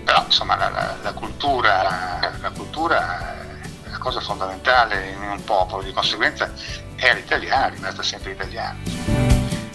però 0.08 0.24
insomma 0.24 0.56
la, 0.56 0.70
la- 0.70 0.96
la 1.02 1.12
cultura, 1.12 2.18
la 2.40 2.50
cultura 2.50 3.36
è 3.84 3.90
la 3.90 3.98
cosa 3.98 4.20
fondamentale 4.20 5.10
in 5.10 5.20
un 5.32 5.44
popolo, 5.44 5.82
di 5.82 5.92
conseguenza 5.92 6.50
era 6.96 7.18
italiana, 7.18 7.66
è 7.66 7.70
rimasta 7.72 8.02
sempre 8.02 8.30
italiana. 8.30 8.74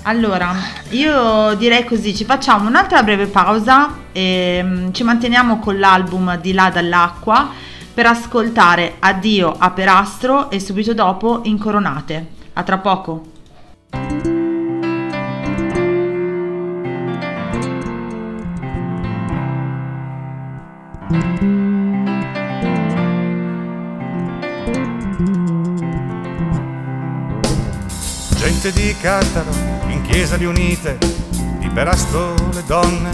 Allora, 0.05 0.55
io 0.89 1.53
direi 1.53 1.85
così, 1.85 2.15
ci 2.15 2.25
facciamo 2.25 2.67
un'altra 2.67 3.03
breve 3.03 3.27
pausa 3.27 3.95
e 4.11 4.59
mm, 4.63 4.91
ci 4.91 5.03
manteniamo 5.03 5.59
con 5.59 5.77
l'album 5.77 6.35
Di 6.37 6.51
là 6.51 6.71
dall'acqua 6.71 7.51
per 7.93 8.07
ascoltare 8.07 8.95
Addio 8.99 9.53
a 9.55 9.69
Perastro 9.69 10.49
e 10.49 10.59
subito 10.59 10.95
dopo 10.95 11.41
Incoronate. 11.43 12.25
A 12.53 12.63
tra 12.63 12.79
poco. 12.79 13.32
Gente 28.63 28.82
di 28.82 28.96
Cattaro, 28.96 29.51
in 29.88 30.03
chiesa 30.03 30.38
riunite, 30.38 30.98
di 31.60 31.67
Perasto 31.67 32.34
le 32.53 32.63
donne, 32.65 33.12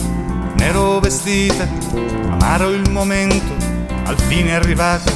nero 0.58 1.00
vestite, 1.00 1.68
amaro 2.30 2.70
il 2.70 2.88
momento, 2.92 3.56
al 4.04 4.16
fine 4.28 4.54
arrivate, 4.54 5.12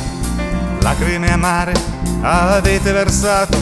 lacrime 0.79 1.31
amare 1.31 1.73
avete 2.21 2.91
versato, 2.91 3.55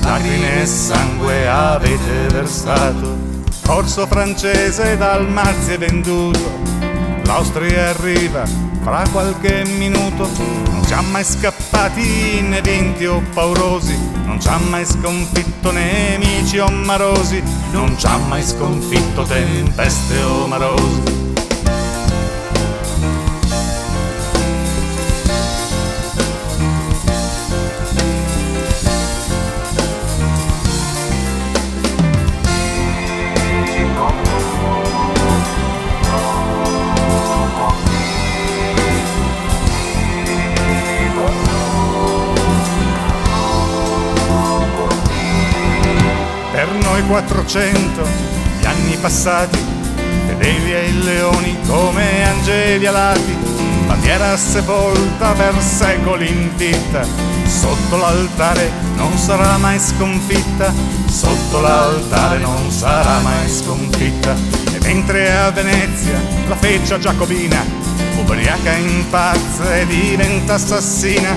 lacrime 0.00 0.62
e 0.62 0.66
sangue 0.66 1.46
avete 1.46 2.26
versato, 2.32 3.16
corso 3.64 4.04
francese 4.08 4.96
dal 4.96 5.30
Marzi 5.30 5.74
è 5.74 5.78
venduto, 5.78 6.58
l'Austria 7.24 7.88
arriva 7.88 8.44
fra 8.82 9.02
qualche 9.10 9.64
minuto, 9.64 10.28
non 10.70 10.84
ci 10.86 10.92
ha 10.92 11.00
mai 11.00 11.24
scappati 11.24 12.40
né 12.42 12.60
vinti 12.60 13.06
o 13.06 13.22
paurosi, 13.32 13.98
non 14.24 14.40
ci 14.40 14.48
ha 14.48 14.58
mai 14.58 14.84
sconfitto 14.84 15.70
nemici 15.70 16.58
o 16.58 16.68
marosi, 16.68 17.42
non 17.72 17.98
ci 17.98 18.06
ha 18.06 18.16
mai 18.18 18.42
sconfitto 18.42 19.22
tempeste 19.22 20.20
o 20.22 20.46
marosi. 20.46 21.23
Per 47.04 47.12
noi 47.12 47.22
400 47.22 48.08
gli 48.60 48.64
anni 48.64 48.96
passati, 48.96 49.58
fedeli 50.26 50.72
ai 50.72 51.02
leoni 51.02 51.58
come 51.66 52.24
angeli 52.24 52.86
alati, 52.86 53.36
bandiera 53.86 54.34
sepolta 54.38 55.32
per 55.32 55.54
secoli 55.60 56.28
in 56.28 56.56
vita, 56.56 57.04
sotto 57.46 57.96
l'altare 57.96 58.70
non 58.96 59.18
sarà 59.18 59.58
mai 59.58 59.78
sconfitta, 59.78 60.72
sotto 61.06 61.60
l'altare 61.60 62.38
non 62.38 62.70
sarà 62.70 63.18
mai 63.20 63.50
sconfitta. 63.50 64.34
E 64.72 64.78
mentre 64.80 65.30
a 65.30 65.50
Venezia 65.50 66.18
la 66.48 66.56
feccia 66.56 66.98
giacobina, 66.98 67.62
ubriaca 68.16 68.72
impazza 68.72 69.76
e 69.76 69.86
diventa 69.86 70.54
assassina, 70.54 71.36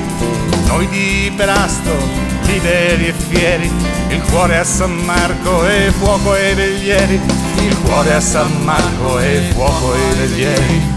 noi 0.67 0.87
di 0.87 1.33
Perasto 1.35 2.26
liberi 2.47 3.07
e 3.07 3.13
fieri, 3.13 3.71
il 4.09 4.21
cuore 4.23 4.57
a 4.57 4.63
San 4.63 4.95
Marco 5.05 5.67
e 5.67 5.91
fuoco 5.91 6.35
e 6.35 6.53
veglieri, 6.55 7.19
il 7.61 7.77
cuore 7.79 8.13
a 8.13 8.21
San 8.21 8.63
Marco 8.63 9.19
e 9.19 9.51
fuoco 9.53 9.93
e 9.93 10.15
veglieri. 10.15 10.96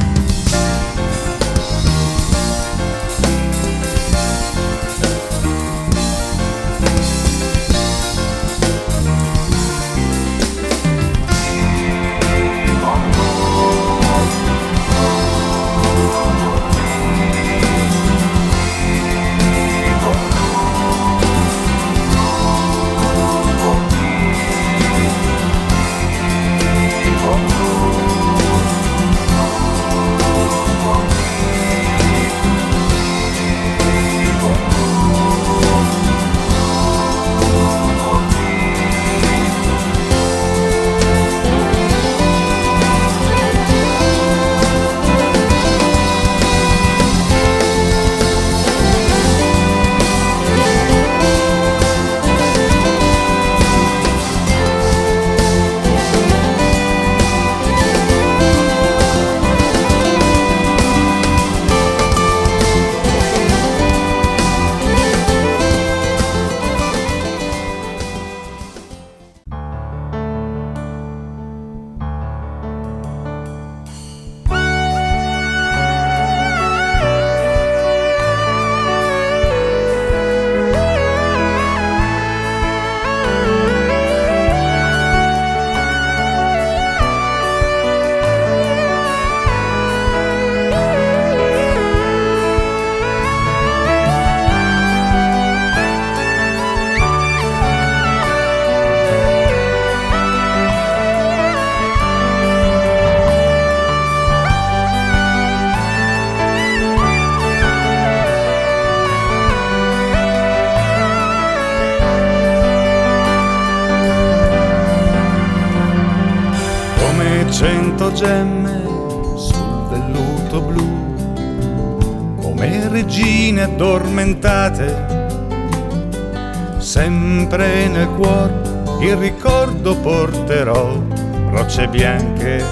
Rocce 131.51 131.89
bianche 131.89 132.63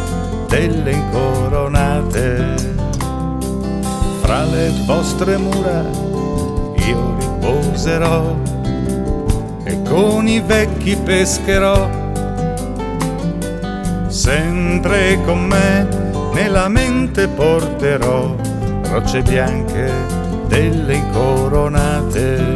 delle 0.48 0.92
incoronate. 0.92 2.54
Fra 4.20 4.44
le 4.44 4.72
vostre 4.84 5.36
mura 5.36 5.84
io 6.86 7.16
riposerò 7.18 8.36
e 9.64 9.82
con 9.82 10.26
i 10.26 10.40
vecchi 10.40 10.96
pescherò 10.96 11.88
sempre 14.08 15.18
con 15.24 15.44
me 15.44 15.86
nella 16.32 16.68
mente 16.68 17.28
porterò 17.28 18.34
rocce 18.90 19.22
bianche 19.22 19.90
delle 20.46 20.94
incoronate. 20.94 22.54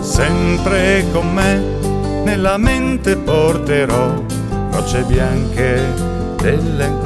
Sempre 0.00 1.04
con 1.12 1.32
me 1.32 1.76
nella 2.24 2.56
mente 2.56 3.16
porterò 3.16 4.27
rocce 4.70 5.02
bianche 5.02 5.94
delle 6.36 6.98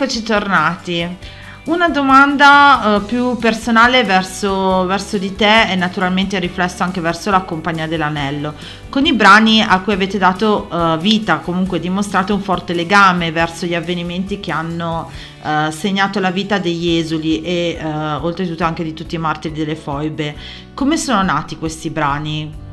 E 0.00 0.04
rieccoci 0.04 0.22
tornati. 0.22 1.16
Una 1.64 1.90
domanda 1.90 2.96
uh, 2.96 3.04
più 3.04 3.36
personale 3.36 4.02
verso, 4.02 4.86
verso, 4.86 5.18
di 5.18 5.36
te 5.36 5.70
e 5.70 5.74
naturalmente 5.74 6.38
riflesso 6.38 6.82
anche 6.82 7.02
verso 7.02 7.30
la 7.30 7.42
Compagnia 7.42 7.86
dell'Anello. 7.86 8.54
Con 8.88 9.04
i 9.04 9.12
brani 9.12 9.60
a 9.60 9.78
cui 9.80 9.92
avete 9.92 10.16
dato 10.16 10.68
uh, 10.70 10.96
vita, 10.96 11.40
comunque 11.40 11.80
dimostrate 11.80 12.32
un 12.32 12.40
forte 12.40 12.72
legame 12.72 13.30
verso 13.30 13.66
gli 13.66 13.74
avvenimenti 13.74 14.40
che 14.40 14.52
hanno 14.52 15.10
uh, 15.42 15.70
segnato 15.70 16.18
la 16.18 16.30
vita 16.30 16.56
degli 16.56 16.96
esuli 16.96 17.42
e 17.42 17.78
oltretutto 17.82 18.64
anche 18.64 18.82
di 18.82 18.94
tutti 18.94 19.16
i 19.16 19.18
martiri 19.18 19.52
delle 19.52 19.76
foibe. 19.76 20.34
Come 20.72 20.96
sono 20.96 21.20
nati 21.20 21.58
questi 21.58 21.90
brani? 21.90 22.69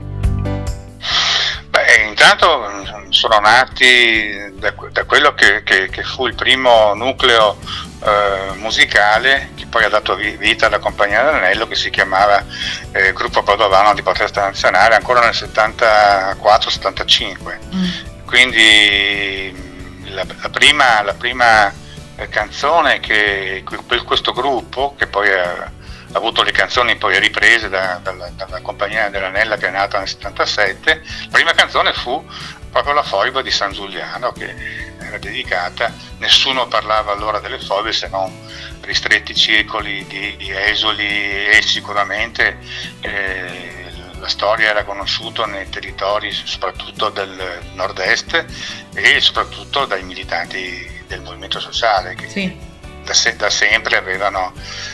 Sono 3.18 3.40
nati 3.40 4.54
da, 4.54 4.72
da 4.92 5.06
quello 5.06 5.34
che, 5.34 5.64
che, 5.64 5.90
che, 5.90 6.04
fu 6.04 6.28
il 6.28 6.36
primo 6.36 6.94
nucleo 6.94 7.58
eh, 8.04 8.52
musicale 8.58 9.54
che 9.56 9.66
poi 9.66 9.86
ha 9.86 9.90
dato 9.90 10.14
vita 10.16 10.68
alla 10.68 10.78
Compagnia 10.78 11.24
dell'Anello 11.24 11.68
che 11.68 11.74
si 11.74 11.90
chiamava 11.90 12.46
eh, 12.92 13.14
Gruppo 13.14 13.42
Padovano 13.42 13.96
di 13.96 14.04
Protesta 14.04 14.42
Nazionale 14.42 14.94
ancora 14.94 15.22
nel 15.22 15.32
74-75. 15.32 17.58
Mm. 17.74 17.88
Quindi 18.28 19.52
la, 20.10 20.24
la, 20.40 20.50
prima, 20.50 21.02
la 21.02 21.16
prima 21.16 21.74
eh, 22.18 22.30
canzone 22.30 23.00
che 23.00 23.64
questo 24.06 24.32
gruppo, 24.32 24.94
che 24.96 25.08
poi 25.08 25.32
ha, 25.32 25.72
ha 26.12 26.14
avuto 26.18 26.44
le 26.44 26.52
canzoni 26.52 26.98
poi 26.98 27.20
riprese 27.20 27.68
da, 27.68 28.00
dalla, 28.04 28.30
dalla, 28.30 28.62
Compagnia 28.62 29.10
dell'Anella 29.10 29.58
che 29.58 29.70
è 29.70 29.72
nata 29.72 29.98
nel 29.98 30.08
77, 30.08 31.02
la 31.24 31.30
prima 31.32 31.54
canzone 31.54 31.94
fu 31.94 32.24
proprio 32.78 32.94
la 32.94 33.04
foiba 33.04 33.42
di 33.42 33.50
San 33.50 33.72
Giuliano 33.72 34.32
che 34.32 34.54
era 35.00 35.18
dedicata, 35.18 35.92
nessuno 36.20 36.68
parlava 36.68 37.12
allora 37.12 37.40
delle 37.40 37.60
foibe 37.60 37.92
se 37.92 38.08
non 38.08 38.32
ristretti 38.82 39.34
circoli 39.34 40.06
di, 40.06 40.36
di 40.38 40.52
esoli 40.52 41.48
e 41.48 41.60
sicuramente 41.64 42.60
eh, 43.02 43.86
la 44.20 44.28
storia 44.28 44.70
era 44.70 44.84
conosciuta 44.84 45.46
nei 45.48 45.68
territori 45.70 46.32
soprattutto 46.32 47.10
del 47.10 47.62
nord-est 47.74 48.46
e 48.94 49.20
soprattutto 49.22 49.86
dai 49.86 50.04
militanti 50.04 51.04
del 51.08 51.22
movimento 51.22 51.60
sociale 51.60 52.14
che 52.14 52.30
sì. 52.30 52.56
da, 53.04 53.14
se, 53.14 53.36
da, 53.38 53.50
sempre 53.50 53.98
avevano 53.98 54.54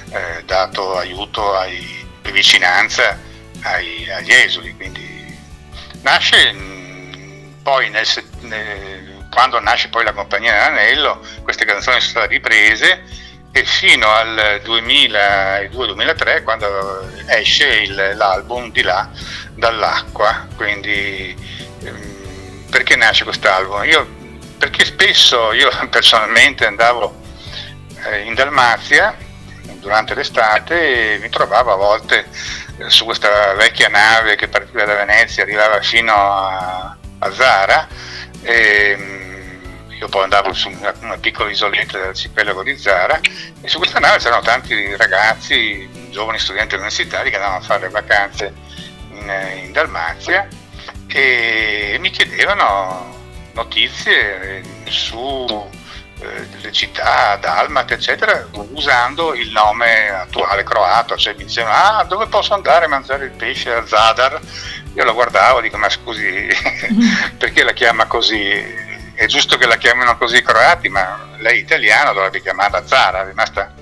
eh, 0.10 0.44
dato 0.46 0.98
aiuto 0.98 1.54
ai, 1.54 2.08
e 2.22 2.32
vicinanza 2.32 3.20
ai, 3.62 4.10
agli 4.10 4.32
esuli. 4.32 4.74
Quindi 4.74 5.38
nasce 6.02 6.72
poi 7.64 7.90
nel, 7.90 8.06
nel, 8.42 9.28
quando 9.32 9.60
nasce 9.60 9.90
poi 9.90 10.04
la 10.04 10.14
compagnia 10.14 10.52
dell'anello 10.52 11.22
queste 11.42 11.66
canzoni 11.66 12.00
sono 12.00 12.12
state 12.12 12.28
riprese 12.28 13.04
e 13.52 13.64
fino 13.66 14.10
al 14.10 14.62
2002-2003 14.64 16.44
quando 16.44 17.10
esce 17.28 17.68
il, 17.68 18.14
l'album 18.16 18.72
di 18.72 18.82
là 18.82 19.10
dall'acqua 19.56 20.48
quindi 20.56 21.36
ehm, 21.84 22.14
perché 22.74 22.96
nasce 22.96 23.24
quest'album? 23.24 23.84
Io, 23.84 24.08
perché 24.58 24.84
spesso 24.84 25.54
io 25.54 25.70
personalmente 25.92 26.66
andavo 26.66 27.22
eh, 28.06 28.22
in 28.22 28.34
Dalmazia 28.34 29.16
durante 29.76 30.16
l'estate 30.16 31.14
e 31.14 31.20
mi 31.20 31.30
trovavo 31.30 31.72
a 31.72 31.76
volte 31.76 32.26
eh, 32.80 32.90
su 32.90 33.06
questa 33.06 33.54
vecchia 33.54 33.90
nave 33.90 34.36
che 34.36 34.48
partiva 34.48 34.86
da 34.86 34.96
Venezia 34.96 35.44
arrivava 35.44 35.80
fino 35.82 36.14
a 36.14 36.98
a 37.24 37.32
Zara. 37.34 37.88
E, 38.42 38.96
mm, 38.98 39.92
io 40.00 40.10
poi 40.10 40.24
andavo 40.24 40.54
su 40.54 40.70
una, 40.70 40.94
una 41.02 41.18
piccola 41.18 41.50
isoletta 41.50 41.98
dell'arcipelago 41.98 42.64
di 42.64 42.78
Zara 42.78 43.20
e 43.62 43.68
su 43.68 43.78
questa 43.78 44.00
nave 44.00 44.18
c'erano 44.18 44.42
tanti 44.42 44.96
ragazzi, 44.98 45.90
giovani 46.10 46.40
studenti 46.40 46.76
universitari 46.76 47.30
che 47.30 47.36
andavano 47.38 47.60
a 47.60 47.66
fare 47.66 47.90
vacanze 47.90 48.54
in, 49.12 49.62
in 49.64 49.72
Dalmazia 49.72 50.48
e 51.08 51.96
mi 52.00 52.10
chiedevano 52.10 53.16
notizie 53.54 54.62
su 54.86 55.70
eh, 56.24 56.48
delle 56.48 56.72
città, 56.72 57.36
Dalmate, 57.36 57.96
eccetera, 57.96 58.48
usando 58.72 59.34
il 59.34 59.52
nome 59.52 60.10
attuale 60.10 60.64
croato, 60.64 61.18
cioè 61.18 61.36
mi 61.38 61.46
dicevano 61.46 61.76
ah 61.76 62.04
dove 62.04 62.28
posso 62.28 62.54
andare 62.54 62.86
a 62.86 62.88
mangiare 62.88 63.26
il 63.26 63.32
pesce 63.32 63.74
a 63.74 63.86
Zadar? 63.86 64.40
Io 64.96 65.04
lo 65.04 65.14
guardavo 65.14 65.60
e 65.60 65.64
dico 65.64 65.78
ma 65.78 65.90
scusi 65.90 66.48
perché 67.38 67.64
la 67.64 67.74
chiama 67.74 68.06
così? 68.06 68.82
È 69.16 69.26
giusto 69.26 69.58
che 69.58 69.68
la 69.68 69.78
chiamino 69.78 70.18
così 70.18 70.38
i 70.38 70.42
croati, 70.42 70.90
ma 70.90 71.30
lei 71.38 71.60
italiana 71.60 72.14
dovrebbe 72.14 72.42
chiamarla 72.42 72.86
Zara, 72.88 73.22
è 73.22 73.26
rimasta, 73.26 73.73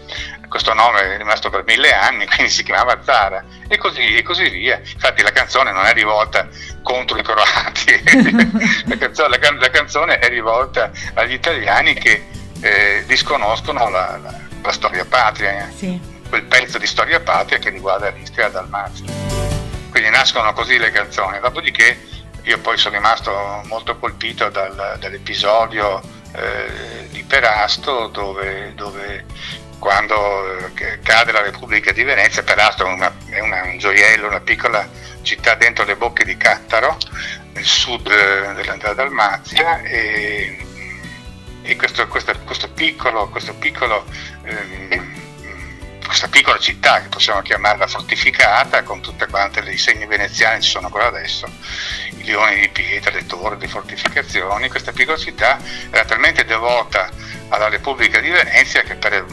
questo 0.52 0.74
nome 0.74 1.14
è 1.14 1.18
rimasto 1.18 1.50
per 1.50 1.64
mille 1.66 1.94
anni, 1.94 2.28
quindi 2.30 2.52
si 2.52 2.62
chiamava 2.64 3.02
Zara 3.02 3.42
e 3.70 3.78
così, 3.78 4.18
e 4.18 4.22
così 4.22 4.50
via. 4.50 4.82
Infatti 4.84 5.24
la 5.24 5.32
canzone 5.32 5.72
non 5.72 5.86
è 5.86 5.94
rivolta 5.94 6.50
contro 6.84 7.18
i 7.18 7.24
croati, 7.24 8.04
la, 8.86 8.98
canzone, 8.98 9.40
la, 9.40 9.52
la, 9.52 9.70
canzone, 9.70 10.20
è 10.20 10.28
rivolta 10.28 10.92
agli 11.14 11.32
italiani 11.32 11.94
che 11.94 12.28
eh, 12.60 13.04
disconoscono 13.08 13.90
la, 13.90 14.20
la, 14.22 14.40
la, 14.62 14.72
storia 14.74 15.06
patria, 15.06 15.70
eh. 15.70 15.72
sì. 15.72 16.02
quel 16.28 16.44
pezzo 16.44 16.78
di 16.78 16.86
storia 16.86 17.22
patria 17.22 17.58
che 17.58 17.70
riguarda 17.70 18.10
l'Istria 18.10 18.50
Dalmazia. 18.50 19.06
Quindi 19.90 20.10
nascono 20.10 20.52
così 20.52 20.78
le 20.78 20.92
canzoni, 20.92 21.40
dopodiché 21.40 21.98
io 22.44 22.60
poi 22.60 22.78
sono 22.78 22.96
rimasto 22.96 23.62
molto 23.68 23.98
colpito 23.98 24.50
dal, 24.50 24.98
dall'episodio 25.00 26.02
eh, 26.34 27.08
di 27.10 27.24
Perasto 27.24 28.08
dove, 28.08 28.74
dove 28.76 29.26
quando 29.82 30.68
eh, 30.76 31.00
cade 31.02 31.32
la 31.32 31.42
Repubblica 31.42 31.92
di 31.92 32.04
Venezia, 32.04 32.44
Perasto 32.44 32.86
è, 32.86 32.88
una, 32.88 33.12
è 33.30 33.40
una, 33.40 33.64
un 33.64 33.80
gioiello, 33.80 34.28
una 34.28 34.40
piccola 34.40 34.88
città 35.24 35.56
dentro 35.56 35.84
le 35.86 35.96
bocche 35.96 36.24
di 36.24 36.38
Cattaro, 36.38 36.98
nel 37.54 37.66
sud 37.66 38.06
eh, 38.06 38.54
della, 38.54 38.76
della 38.76 38.94
Dalmazia 38.94 39.82
e, 39.82 40.56
e 41.64 41.76
questo, 41.76 42.08
questo, 42.08 42.32
questo, 42.46 42.70
piccolo, 42.70 43.28
questo 43.30 43.56
piccolo 43.56 44.06
ehm, 44.44 45.20
questa 46.06 46.28
piccola 46.28 46.60
città 46.60 47.02
che 47.02 47.08
possiamo 47.08 47.42
chiamarla 47.42 47.88
fortificata 47.88 48.84
con 48.84 49.02
tutte 49.02 49.28
quante 49.28 49.62
le 49.62 49.78
segni 49.78 50.06
veneziani 50.06 50.62
ci 50.62 50.70
sono 50.70 50.88
ancora 50.88 51.08
adesso, 51.08 51.50
i 52.18 52.24
leoni 52.26 52.60
di 52.60 52.70
pietra, 52.70 53.12
le 53.12 53.26
torri, 53.26 53.58
le 53.58 53.68
fortificazioni, 53.68 54.70
questa 54.70 54.92
piccola 54.92 55.18
città 55.18 55.58
era 55.90 56.06
talmente 56.06 56.46
devota 56.46 57.10
alla 57.48 57.70
Repubblica 57.70 58.20
di 58.20 58.30
Venezia 58.30 58.84
che 58.84 58.96
per 58.96 59.26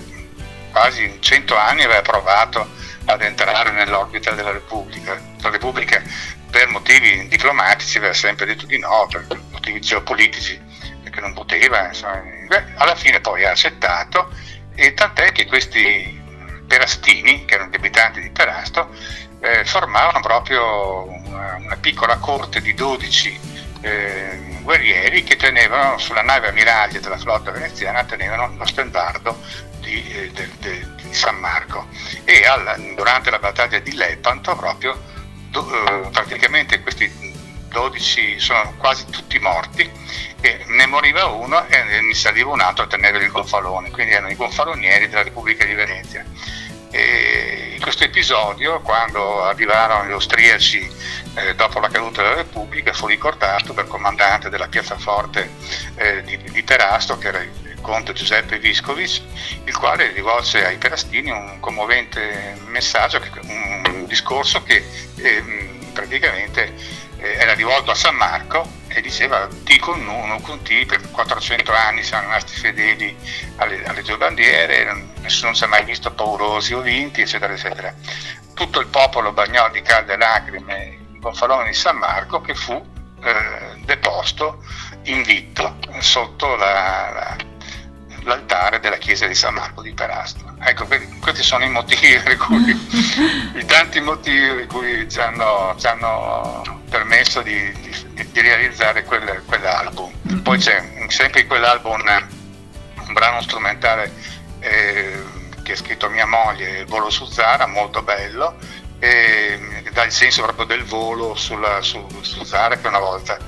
quasi 0.78 1.18
cento 1.18 1.56
anni 1.56 1.82
aveva 1.82 2.02
provato 2.02 2.70
ad 3.06 3.20
entrare 3.22 3.72
nell'orbita 3.72 4.30
della 4.30 4.52
Repubblica. 4.52 5.20
La 5.40 5.50
Repubblica 5.50 6.00
per 6.50 6.68
motivi 6.68 7.26
diplomatici 7.26 7.98
aveva 7.98 8.14
sempre 8.14 8.46
detto 8.46 8.64
di 8.64 8.78
no, 8.78 9.08
per 9.10 9.26
motivi 9.50 9.80
geopolitici, 9.80 10.60
perché 11.02 11.20
non 11.20 11.34
poteva, 11.34 11.90
beh, 12.46 12.64
alla 12.76 12.94
fine 12.94 13.20
poi 13.20 13.44
ha 13.44 13.50
accettato 13.50 14.30
e 14.76 14.94
tant'è 14.94 15.32
che 15.32 15.46
questi 15.46 16.16
perastini, 16.68 17.44
che 17.44 17.54
erano 17.54 17.70
gli 17.70 17.76
abitanti 17.76 18.20
di 18.20 18.30
Perasto, 18.30 18.94
eh, 19.40 19.64
formavano 19.64 20.20
proprio 20.20 21.08
una, 21.08 21.56
una, 21.56 21.76
piccola 21.76 22.18
corte 22.18 22.60
di 22.60 22.74
12 22.74 23.40
eh, 23.80 24.58
guerrieri 24.62 25.24
che 25.24 25.36
tenevano 25.36 25.98
sulla 25.98 26.22
nave 26.22 26.48
ammiraglia 26.48 27.00
della 27.00 27.16
flotta 27.16 27.50
veneziana 27.50 28.04
tenevano 28.04 28.54
lo 28.56 28.66
stendardo 28.66 29.38
di, 29.80 30.04
eh, 30.12 30.30
de, 30.32 30.48
de, 30.58 30.86
di 30.96 31.14
San 31.14 31.36
Marco 31.36 31.86
e 32.24 32.46
alla, 32.46 32.76
durante 32.94 33.30
la 33.30 33.38
battaglia 33.38 33.78
di 33.78 33.94
Lepanto 33.94 34.54
proprio 34.56 35.00
do, 35.50 36.06
eh, 36.06 36.08
praticamente 36.10 36.80
questi 36.80 37.10
12 37.68 38.38
sono 38.38 38.74
quasi 38.78 39.04
tutti 39.06 39.38
morti 39.38 39.90
e 40.40 40.64
ne 40.66 40.86
moriva 40.86 41.26
uno 41.26 41.66
e 41.66 42.00
ne 42.00 42.14
saliva 42.14 42.50
un 42.50 42.60
altro 42.60 42.84
a 42.84 42.86
tenere 42.86 43.22
il 43.22 43.30
gonfalone, 43.30 43.90
quindi 43.90 44.12
erano 44.12 44.30
i 44.30 44.36
gonfalonieri 44.36 45.08
della 45.08 45.22
Repubblica 45.22 45.64
di 45.64 45.74
Venezia. 45.74 46.24
E 46.90 47.72
in 47.74 47.80
questo 47.82 48.04
episodio, 48.04 48.80
quando 48.80 49.44
arrivarono 49.44 50.08
gli 50.08 50.12
austriaci 50.12 50.90
eh, 51.34 51.54
dopo 51.54 51.80
la 51.80 51.88
caduta 51.88 52.22
della 52.22 52.36
Repubblica, 52.36 52.94
fu 52.94 53.06
ricordato 53.06 53.72
dal 53.72 53.86
comandante 53.86 54.48
della 54.48 54.68
piazzaforte 54.68 55.50
eh, 55.96 56.22
di, 56.22 56.38
di 56.50 56.62
Perasto, 56.62 57.18
che 57.18 57.28
era 57.28 57.44
conte 57.80 58.12
Giuseppe 58.12 58.58
Viscovic, 58.58 59.20
il 59.64 59.76
quale 59.76 60.12
rivolse 60.12 60.64
ai 60.64 60.76
perastini 60.76 61.30
un 61.30 61.60
commovente 61.60 62.56
messaggio, 62.66 63.20
un 63.42 64.04
discorso 64.06 64.62
che 64.62 64.84
eh, 65.16 65.78
praticamente 65.92 66.74
eh, 67.18 67.32
era 67.32 67.54
rivolto 67.54 67.90
a 67.90 67.94
San 67.94 68.14
Marco 68.14 68.76
e 68.88 69.00
diceva 69.00 69.46
T 69.46 69.78
con 69.78 70.06
uno 70.06 70.40
con 70.40 70.62
T 70.62 70.86
per 70.86 71.10
400 71.10 71.72
anni 71.72 72.02
siamo 72.02 72.24
rimasti 72.24 72.54
fedeli 72.58 73.16
alle, 73.56 73.84
alle 73.84 74.02
due 74.02 74.16
bandiere, 74.16 75.10
nessuno 75.20 75.54
si 75.54 75.64
è 75.64 75.66
mai 75.66 75.84
visto 75.84 76.12
paurosi 76.12 76.74
o 76.74 76.80
vinti, 76.80 77.20
eccetera, 77.20 77.52
eccetera. 77.52 77.94
Tutto 78.54 78.80
il 78.80 78.86
popolo 78.86 79.32
bagnò 79.32 79.70
di 79.70 79.82
calde 79.82 80.16
lacrime 80.16 80.98
il 81.12 81.18
gonfalone 81.20 81.68
di 81.68 81.74
San 81.74 81.96
Marco 81.96 82.40
che 82.40 82.54
fu 82.54 82.74
eh, 83.22 83.80
deposto 83.84 84.64
invitto 85.04 85.78
sotto 85.98 86.54
la, 86.56 87.10
la, 87.12 87.36
l'altare 88.28 88.78
della 88.78 88.98
chiesa 88.98 89.26
di 89.26 89.34
San 89.34 89.54
Marco 89.54 89.82
di 89.82 89.92
Perasto. 89.92 90.54
Ecco, 90.60 90.86
questi 91.20 91.42
sono 91.42 91.64
i 91.64 91.70
motivi 91.70 92.18
per 92.20 92.36
cui, 92.36 92.70
i 93.56 93.64
tanti 93.64 94.00
motivi 94.00 94.54
per 94.54 94.66
cui 94.66 95.10
ci 95.10 95.18
hanno, 95.18 95.74
ci 95.78 95.86
hanno 95.86 96.82
permesso 96.88 97.42
di, 97.42 97.72
di, 97.80 98.30
di 98.30 98.40
realizzare 98.40 99.02
quel, 99.04 99.42
quell'album. 99.46 100.12
Mm-hmm. 100.28 100.42
Poi 100.42 100.58
c'è 100.58 101.06
sempre 101.08 101.40
in 101.40 101.46
quell'album 101.48 102.02
un 103.06 103.12
brano 103.12 103.40
strumentale 103.42 104.12
eh, 104.60 105.24
che 105.62 105.72
ha 105.72 105.76
scritto 105.76 106.08
mia 106.10 106.26
moglie, 106.26 106.80
Il 106.80 106.86
volo 106.86 107.10
su 107.10 107.24
Zara, 107.24 107.66
molto 107.66 108.02
bello, 108.02 108.56
e 108.98 109.58
dà 109.92 110.04
il 110.04 110.12
senso 110.12 110.42
proprio 110.42 110.66
del 110.66 110.84
volo 110.84 111.34
sulla, 111.34 111.80
su, 111.80 112.06
su 112.20 112.44
Zara 112.44 112.76
che 112.76 112.88
una 112.88 112.98
volta 112.98 113.38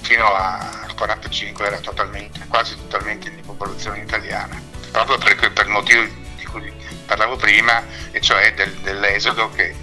fino 0.00 0.32
al 0.32 0.89
45 1.00 1.64
era 1.64 1.78
totalmente, 1.78 2.40
quasi 2.46 2.76
totalmente 2.76 3.30
in 3.30 3.40
popolazione 3.40 4.00
italiana, 4.00 4.60
proprio 4.92 5.16
per, 5.16 5.50
per 5.52 5.64
il 5.64 5.72
motivo 5.72 6.02
di 6.36 6.44
cui 6.44 6.70
parlavo 7.06 7.36
prima, 7.36 7.82
e 8.10 8.20
cioè 8.20 8.52
del, 8.52 8.70
dell'esodo 8.82 9.50
che 9.50 9.74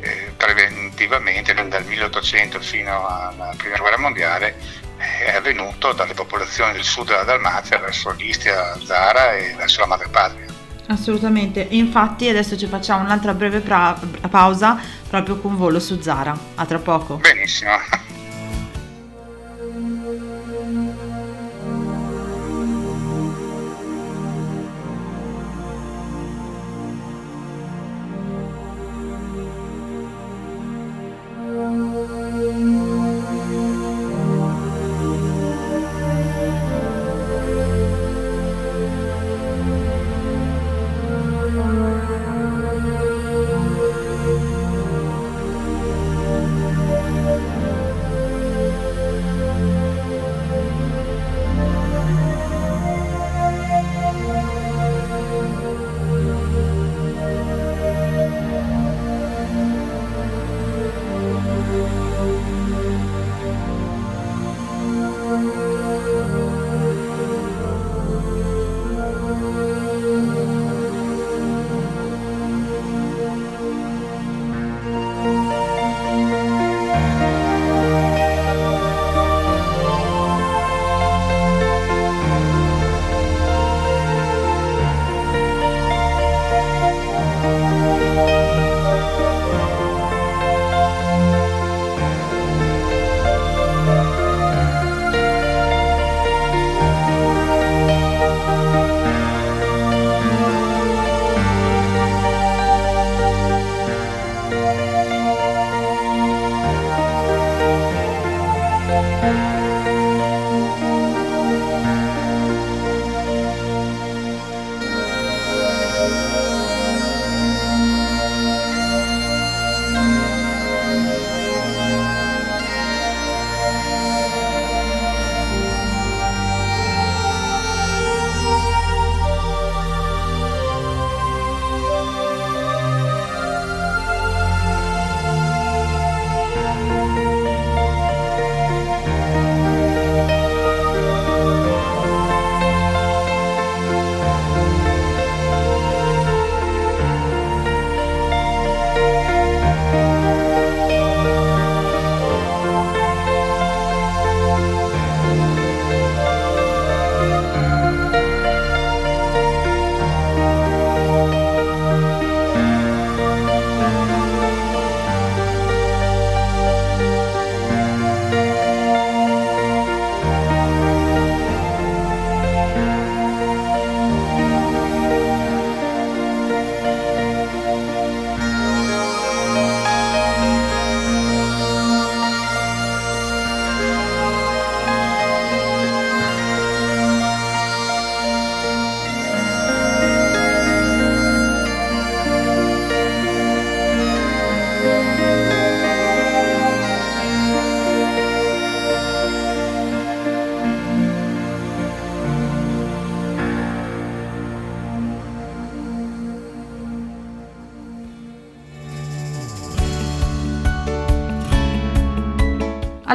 eh, 0.00 0.32
preventivamente 0.36 1.54
dal 1.54 1.84
1800 1.84 2.60
fino 2.60 3.06
alla 3.06 3.54
prima 3.56 3.76
guerra 3.76 3.98
mondiale 3.98 4.56
è 4.96 5.36
avvenuto 5.36 5.92
dalle 5.92 6.14
popolazioni 6.14 6.72
del 6.72 6.82
sud 6.82 7.06
della 7.06 7.22
Dalmazia 7.22 7.78
verso 7.78 8.10
l'Istria, 8.12 8.76
Zara 8.84 9.36
e 9.36 9.54
verso 9.56 9.80
la 9.80 9.86
madrepatria. 9.86 10.46
Assolutamente, 10.88 11.68
e 11.68 11.76
infatti 11.76 12.28
adesso 12.28 12.56
ci 12.56 12.66
facciamo 12.66 13.04
un'altra 13.04 13.34
breve 13.34 13.60
pra- 13.60 13.98
pausa 14.28 14.80
proprio 15.08 15.36
con 15.38 15.56
volo 15.56 15.78
su 15.78 16.00
Zara. 16.00 16.36
A 16.56 16.64
tra 16.64 16.78
poco. 16.78 17.16
Benissimo. 17.16 18.04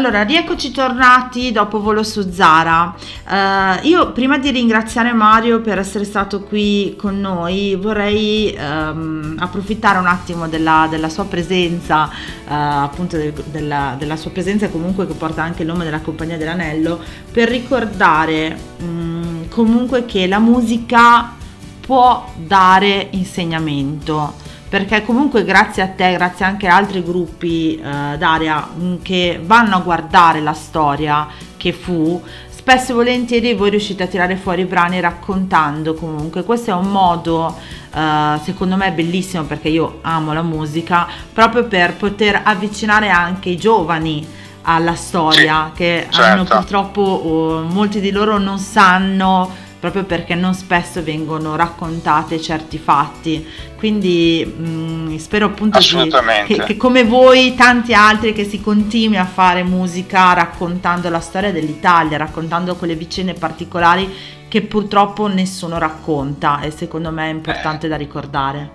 Allora, 0.02 0.24
rieccoci 0.24 0.72
tornati 0.72 1.52
dopo 1.52 1.80
Volo 1.80 2.02
su 2.02 2.32
Zara. 2.32 2.92
Uh, 3.24 3.86
io 3.86 4.12
prima 4.14 4.40
di 4.40 4.50
ringraziare 4.50 5.14
Mario 5.14 5.62
per 5.62 5.78
essere 5.78 6.06
stato 6.06 6.42
qui 6.42 6.96
con 6.98 7.22
noi 7.22 7.76
vorrei 7.76 8.58
um, 8.58 9.36
approfittare 9.38 10.00
un 10.00 10.08
attimo 10.08 10.48
della, 10.48 10.88
della 10.90 11.08
sua 11.08 11.26
presenza, 11.26 12.06
uh, 12.06 12.10
appunto 12.48 13.16
del, 13.16 13.32
della, 13.52 13.94
della, 13.96 14.16
sua 14.16 14.32
presenza 14.32 14.70
comunque 14.70 15.06
che 15.06 15.14
porta 15.14 15.44
anche 15.44 15.62
il 15.62 15.68
nome 15.68 15.84
della 15.84 16.00
Compagnia 16.00 16.36
dell'Anello, 16.36 17.00
per 17.32 17.48
ricordare 17.48 18.58
um, 18.80 19.48
comunque 19.50 20.06
che 20.06 20.26
la 20.26 20.40
musica 20.40 21.36
può 21.80 22.28
dare 22.38 23.10
insegnamento 23.12 24.41
perché 24.72 25.04
comunque 25.04 25.44
grazie 25.44 25.84
a 25.84 25.88
te, 25.90 26.14
grazie 26.14 26.46
anche 26.46 26.70
a 26.70 26.78
altri 26.78 27.04
gruppi 27.04 27.76
eh, 27.76 28.18
d'area 28.18 28.70
mm, 28.74 28.96
che 29.02 29.38
vanno 29.44 29.76
a 29.76 29.80
guardare 29.80 30.40
la 30.40 30.54
storia 30.54 31.28
che 31.58 31.74
fu, 31.74 32.24
spesso 32.48 32.94
e 32.94 32.96
volentieri 32.96 33.54
voi 33.54 33.70
riuscite 33.72 34.04
a 34.04 34.08
tirare 34.08 34.38
fuori 34.38 34.62
i 34.62 34.66
brani 34.66 35.02
raccontando 35.02 35.94
comunque. 35.94 36.46
Questo 36.46 36.72
è 36.72 36.74
un 36.74 36.90
modo, 36.90 37.54
eh, 37.94 38.40
secondo 38.44 38.78
me, 38.78 38.94
bellissimo 38.94 39.44
perché 39.44 39.68
io 39.68 40.00
amo 40.04 40.32
la 40.32 40.42
musica, 40.42 41.06
proprio 41.34 41.66
per 41.66 41.96
poter 41.96 42.40
avvicinare 42.42 43.10
anche 43.10 43.50
i 43.50 43.58
giovani 43.58 44.26
alla 44.62 44.96
storia 44.96 45.72
sì, 45.72 45.80
che 45.80 46.08
certo. 46.10 46.22
hanno 46.22 46.44
purtroppo, 46.46 47.02
oh, 47.02 47.62
molti 47.64 48.00
di 48.00 48.12
loro 48.12 48.38
non 48.38 48.58
sanno 48.58 49.70
proprio 49.82 50.04
perché 50.04 50.36
non 50.36 50.54
spesso 50.54 51.02
vengono 51.02 51.56
raccontate 51.56 52.40
certi 52.40 52.78
fatti. 52.78 53.46
Quindi 53.76 54.46
mh, 54.46 54.70
mm, 54.70 55.16
spero 55.18 55.48
appunto 55.48 55.80
che, 55.80 56.64
che, 56.64 56.78
come 56.78 57.04
voi, 57.04 57.56
tanti 57.56 57.96
altri, 57.96 58.32
che 58.32 58.46
si 58.46 58.62
continui 58.62 59.18
a 59.18 59.26
fare 59.26 59.64
musica 59.64 60.34
raccontando 60.34 61.10
la 61.10 61.20
storia 61.20 61.52
dell'Italia, 61.52 62.18
raccontando 62.18 62.76
quelle 62.76 62.96
vicende 62.96 63.34
particolari 63.34 64.40
che 64.48 64.62
purtroppo 64.62 65.26
nessuno 65.26 65.80
racconta 65.80 66.60
e 66.62 66.70
secondo 66.70 67.10
me 67.10 67.30
è 67.30 67.32
importante 67.32 67.88
eh. 67.88 67.90
da 67.90 67.96
ricordare. 67.96 68.70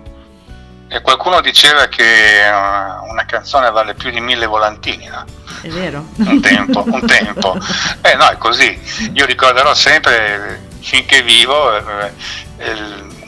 E 0.89 1.01
qualcuno 1.01 1.39
diceva 1.39 1.85
che 1.87 2.03
uh, 2.03 3.09
una 3.09 3.25
canzone 3.25 3.71
vale 3.71 3.93
più 3.93 4.09
di 4.09 4.19
mille 4.19 4.45
volantini, 4.45 5.05
no? 5.05 5.23
È 5.61 5.67
vero. 5.69 6.05
Un 6.15 6.41
tempo, 6.41 6.83
un 6.85 7.05
tempo. 7.05 7.57
Eh 8.01 8.15
no, 8.15 8.27
è 8.29 8.37
così. 8.37 8.79
Io 9.13 9.25
ricorderò 9.25 9.73
sempre 9.73 10.66
finché 10.79 11.21
vivo 11.21 11.75
eh, 11.75 12.11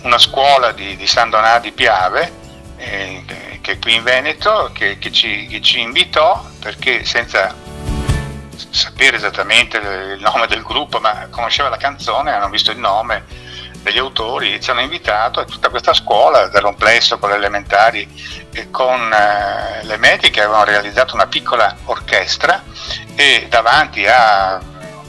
una 0.04 0.18
scuola 0.18 0.72
di, 0.72 0.96
di 0.96 1.08
San 1.08 1.30
Donà 1.30 1.60
di 1.60 1.72
Piave 1.72 2.32
eh, 2.78 3.24
che 3.62 3.72
è 3.74 3.80
qui 3.80 3.96
in 3.96 4.04
Veneto 4.04 4.72
che, 4.74 4.98
che, 4.98 5.12
ci, 5.12 5.48
che 5.48 5.62
ci 5.62 5.82
invitò 5.82 6.44
perché 6.60 7.04
senza 7.06 7.54
sapere 8.72 9.18
esattamente 9.18 9.78
il 9.78 10.22
nome 10.22 10.48
del 10.48 10.64
gruppo 10.64 11.00
ma 11.00 11.28
conosceva 11.30 11.70
la 11.70 11.78
canzone, 11.78 12.32
hanno 12.32 12.50
visto 12.50 12.72
il 12.72 12.78
nome 12.78 13.26
degli 13.82 13.98
autori, 13.98 14.62
ci 14.62 14.70
hanno 14.72 14.82
invitato 14.82 15.40
a 15.40 15.46
tutta 15.46 15.70
questa 15.70 15.94
scuola, 15.94 16.52
era 16.52 16.68
un 16.68 16.76
plesso 16.76 17.18
con 17.18 17.30
le 17.30 17.36
elementari 17.36 18.08
e 18.52 18.70
con 18.70 19.12
eh, 19.12 19.84
le 19.84 19.98
medie 19.98 20.30
che 20.30 20.42
avevano 20.42 20.66
realizzato 20.66 21.16
una 21.16 21.28
piccola 21.28 21.76
orchestra 21.86 22.62
e 23.16 23.48
davanti 23.50 24.06
a 24.06 24.60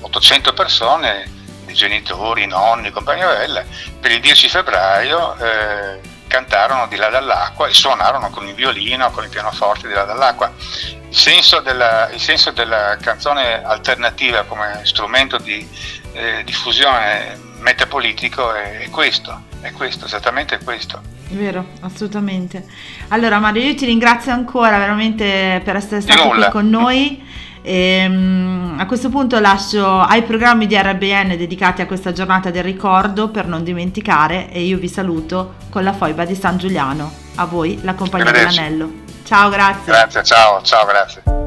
800 0.00 0.52
persone 0.52 1.38
i 1.70 1.74
genitori, 1.74 2.42
i 2.42 2.46
nonni, 2.46 2.88
i 2.88 2.90
compagni 2.90 3.22
bella, 3.22 3.64
per 4.00 4.10
il 4.10 4.20
10 4.20 4.48
febbraio 4.48 5.36
eh, 5.36 6.00
cantarono 6.26 6.86
di 6.86 6.96
là 6.96 7.08
dall'acqua 7.08 7.66
e 7.66 7.72
suonarono 7.72 8.30
con 8.30 8.46
il 8.46 8.54
violino, 8.54 9.10
con 9.10 9.24
il 9.24 9.30
pianoforte 9.30 9.88
di 9.88 9.94
là 9.94 10.04
dall'acqua. 10.04 10.52
Il 10.56 11.16
senso 11.16 11.60
della, 11.60 12.08
il 12.10 12.20
senso 12.20 12.52
della 12.52 12.96
canzone 13.00 13.62
alternativa 13.64 14.44
come 14.44 14.80
strumento 14.84 15.38
di 15.38 15.66
eh, 16.12 16.42
diffusione 16.44 17.38
metapolitico 17.58 18.54
è, 18.54 18.78
è 18.78 18.90
questo, 18.90 19.42
è 19.60 19.72
questo, 19.72 20.06
esattamente 20.06 20.58
questo. 20.62 21.18
Vero, 21.30 21.64
assolutamente. 21.80 22.64
Allora 23.08 23.38
Mario, 23.38 23.62
io 23.62 23.74
ti 23.74 23.86
ringrazio 23.86 24.32
ancora 24.32 24.78
veramente 24.78 25.60
per 25.64 25.76
essere 25.76 26.00
stato 26.00 26.28
qui 26.28 26.48
con 26.50 26.68
noi. 26.68 27.26
E, 27.62 28.06
um, 28.08 28.76
a 28.78 28.86
questo 28.86 29.08
punto 29.08 29.38
lascio 29.38 30.00
ai 30.00 30.22
programmi 30.22 30.66
di 30.66 30.76
RBN 30.76 31.36
dedicati 31.36 31.82
a 31.82 31.86
questa 31.86 32.12
giornata 32.12 32.50
del 32.50 32.62
ricordo 32.62 33.28
per 33.28 33.46
non 33.46 33.62
dimenticare 33.62 34.50
e 34.50 34.62
io 34.62 34.78
vi 34.78 34.88
saluto 34.88 35.54
con 35.70 35.84
la 35.84 35.92
foiba 35.92 36.24
di 36.24 36.34
San 36.34 36.56
Giuliano. 36.56 37.12
A 37.36 37.44
voi 37.44 37.78
la 37.82 37.94
compagnia 37.94 38.30
dell'anello. 38.30 38.90
Ciao, 39.24 39.50
grazie. 39.50 39.92
Grazie, 39.92 40.22
ciao, 40.24 40.62
ciao, 40.62 40.86
grazie. 40.86 41.39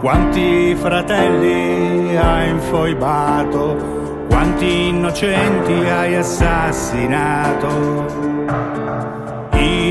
Quanti 0.00 0.74
fratelli 0.74 2.16
hai 2.16 2.50
infoibato, 2.50 4.26
quanti 4.28 4.88
innocenti 4.88 5.72
hai 5.72 6.14
assassinato 6.16 7.68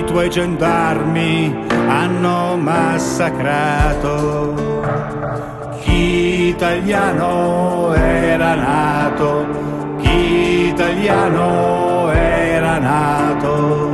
tuoi 0.08 0.30
gendarmi 0.30 1.66
hanno 1.70 2.56
massacrato. 2.58 4.02
Chi 5.82 6.48
italiano 6.48 7.94
era 7.94 8.56
nato, 8.56 9.46
chi 9.98 10.70
italiano 10.70 12.10
era 12.12 12.80
nato. 12.80 13.87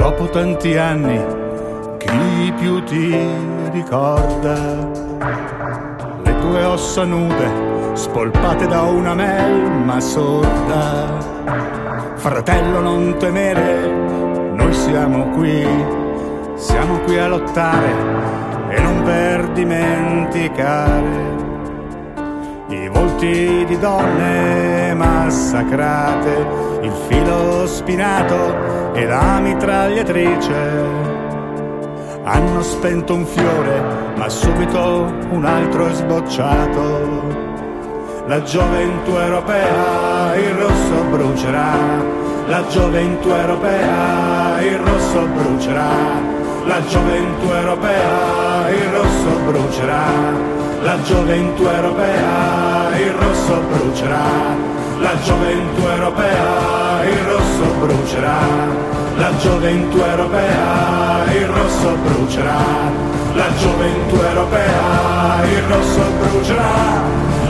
Dopo 0.00 0.30
tanti 0.30 0.78
anni 0.78 1.22
chi 1.98 2.52
più 2.58 2.82
ti 2.84 3.14
ricorda. 3.70 4.54
Le 6.24 6.38
tue 6.38 6.64
ossa 6.64 7.04
nude 7.04 7.92
spolpate 7.92 8.66
da 8.66 8.80
una 8.80 9.14
melma 9.14 10.00
sorda. 10.00 11.18
Fratello 12.14 12.80
non 12.80 13.16
temere 13.18 13.88
noi 14.54 14.72
siamo 14.72 15.28
qui 15.36 15.66
siamo 16.54 16.98
qui 17.00 17.18
a 17.18 17.28
lottare 17.28 17.90
e 18.70 18.80
non 18.80 19.02
per 19.02 19.48
dimenticare 19.52 21.38
i 22.68 22.88
volti 22.88 23.64
di 23.66 23.78
donne 23.78 24.94
massacrate, 24.94 26.69
il 26.82 26.92
filo 27.08 27.66
spinato 27.66 28.92
e 28.94 29.06
la 29.06 29.38
mitragliatrice. 29.40 31.08
Hanno 32.24 32.62
spento 32.62 33.14
un 33.14 33.26
fiore, 33.26 33.82
ma 34.16 34.28
subito 34.28 35.12
un 35.30 35.44
altro 35.44 35.86
è 35.86 35.92
sbocciato. 35.92 37.48
La 38.26 38.42
gioventù 38.42 39.16
europea, 39.16 40.34
il 40.36 40.54
rosso 40.54 41.04
brucerà. 41.10 41.72
La 42.46 42.66
gioventù 42.68 43.28
europea, 43.28 44.60
il 44.60 44.78
rosso 44.78 45.26
brucerà. 45.26 46.38
La 46.64 46.84
gioventù 46.86 47.50
europea, 47.50 48.68
il 48.70 48.88
rosso 48.92 49.38
brucerà 49.46 50.60
la 50.82 51.00
gioventù 51.02 51.64
europea, 51.64 52.96
il 52.96 53.10
rosso 53.12 53.60
brucerà, 53.68 54.24
la 55.00 55.14
gioventù 55.24 55.82
europea, 55.86 57.04
il 57.04 57.24
rosso 57.24 57.64
brucerà, 57.80 58.38
la 59.16 59.36
gioventù 59.38 59.98
europea, 59.98 61.24
il 61.32 61.46
rosso 61.46 61.96
brucerà, 62.04 62.62
la 63.34 63.48
gioventù 63.58 64.14
europea, 64.16 65.44
il 65.44 65.62
rosso 65.62 66.02
brucerà, 66.18 67.02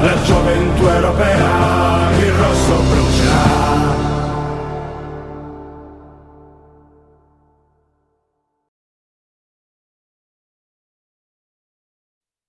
la 0.02 0.22
gioventù 0.22 0.86
europea, 0.86 2.10
il 2.18 2.32
rosso 2.32 2.82
brucerà. 2.88 3.89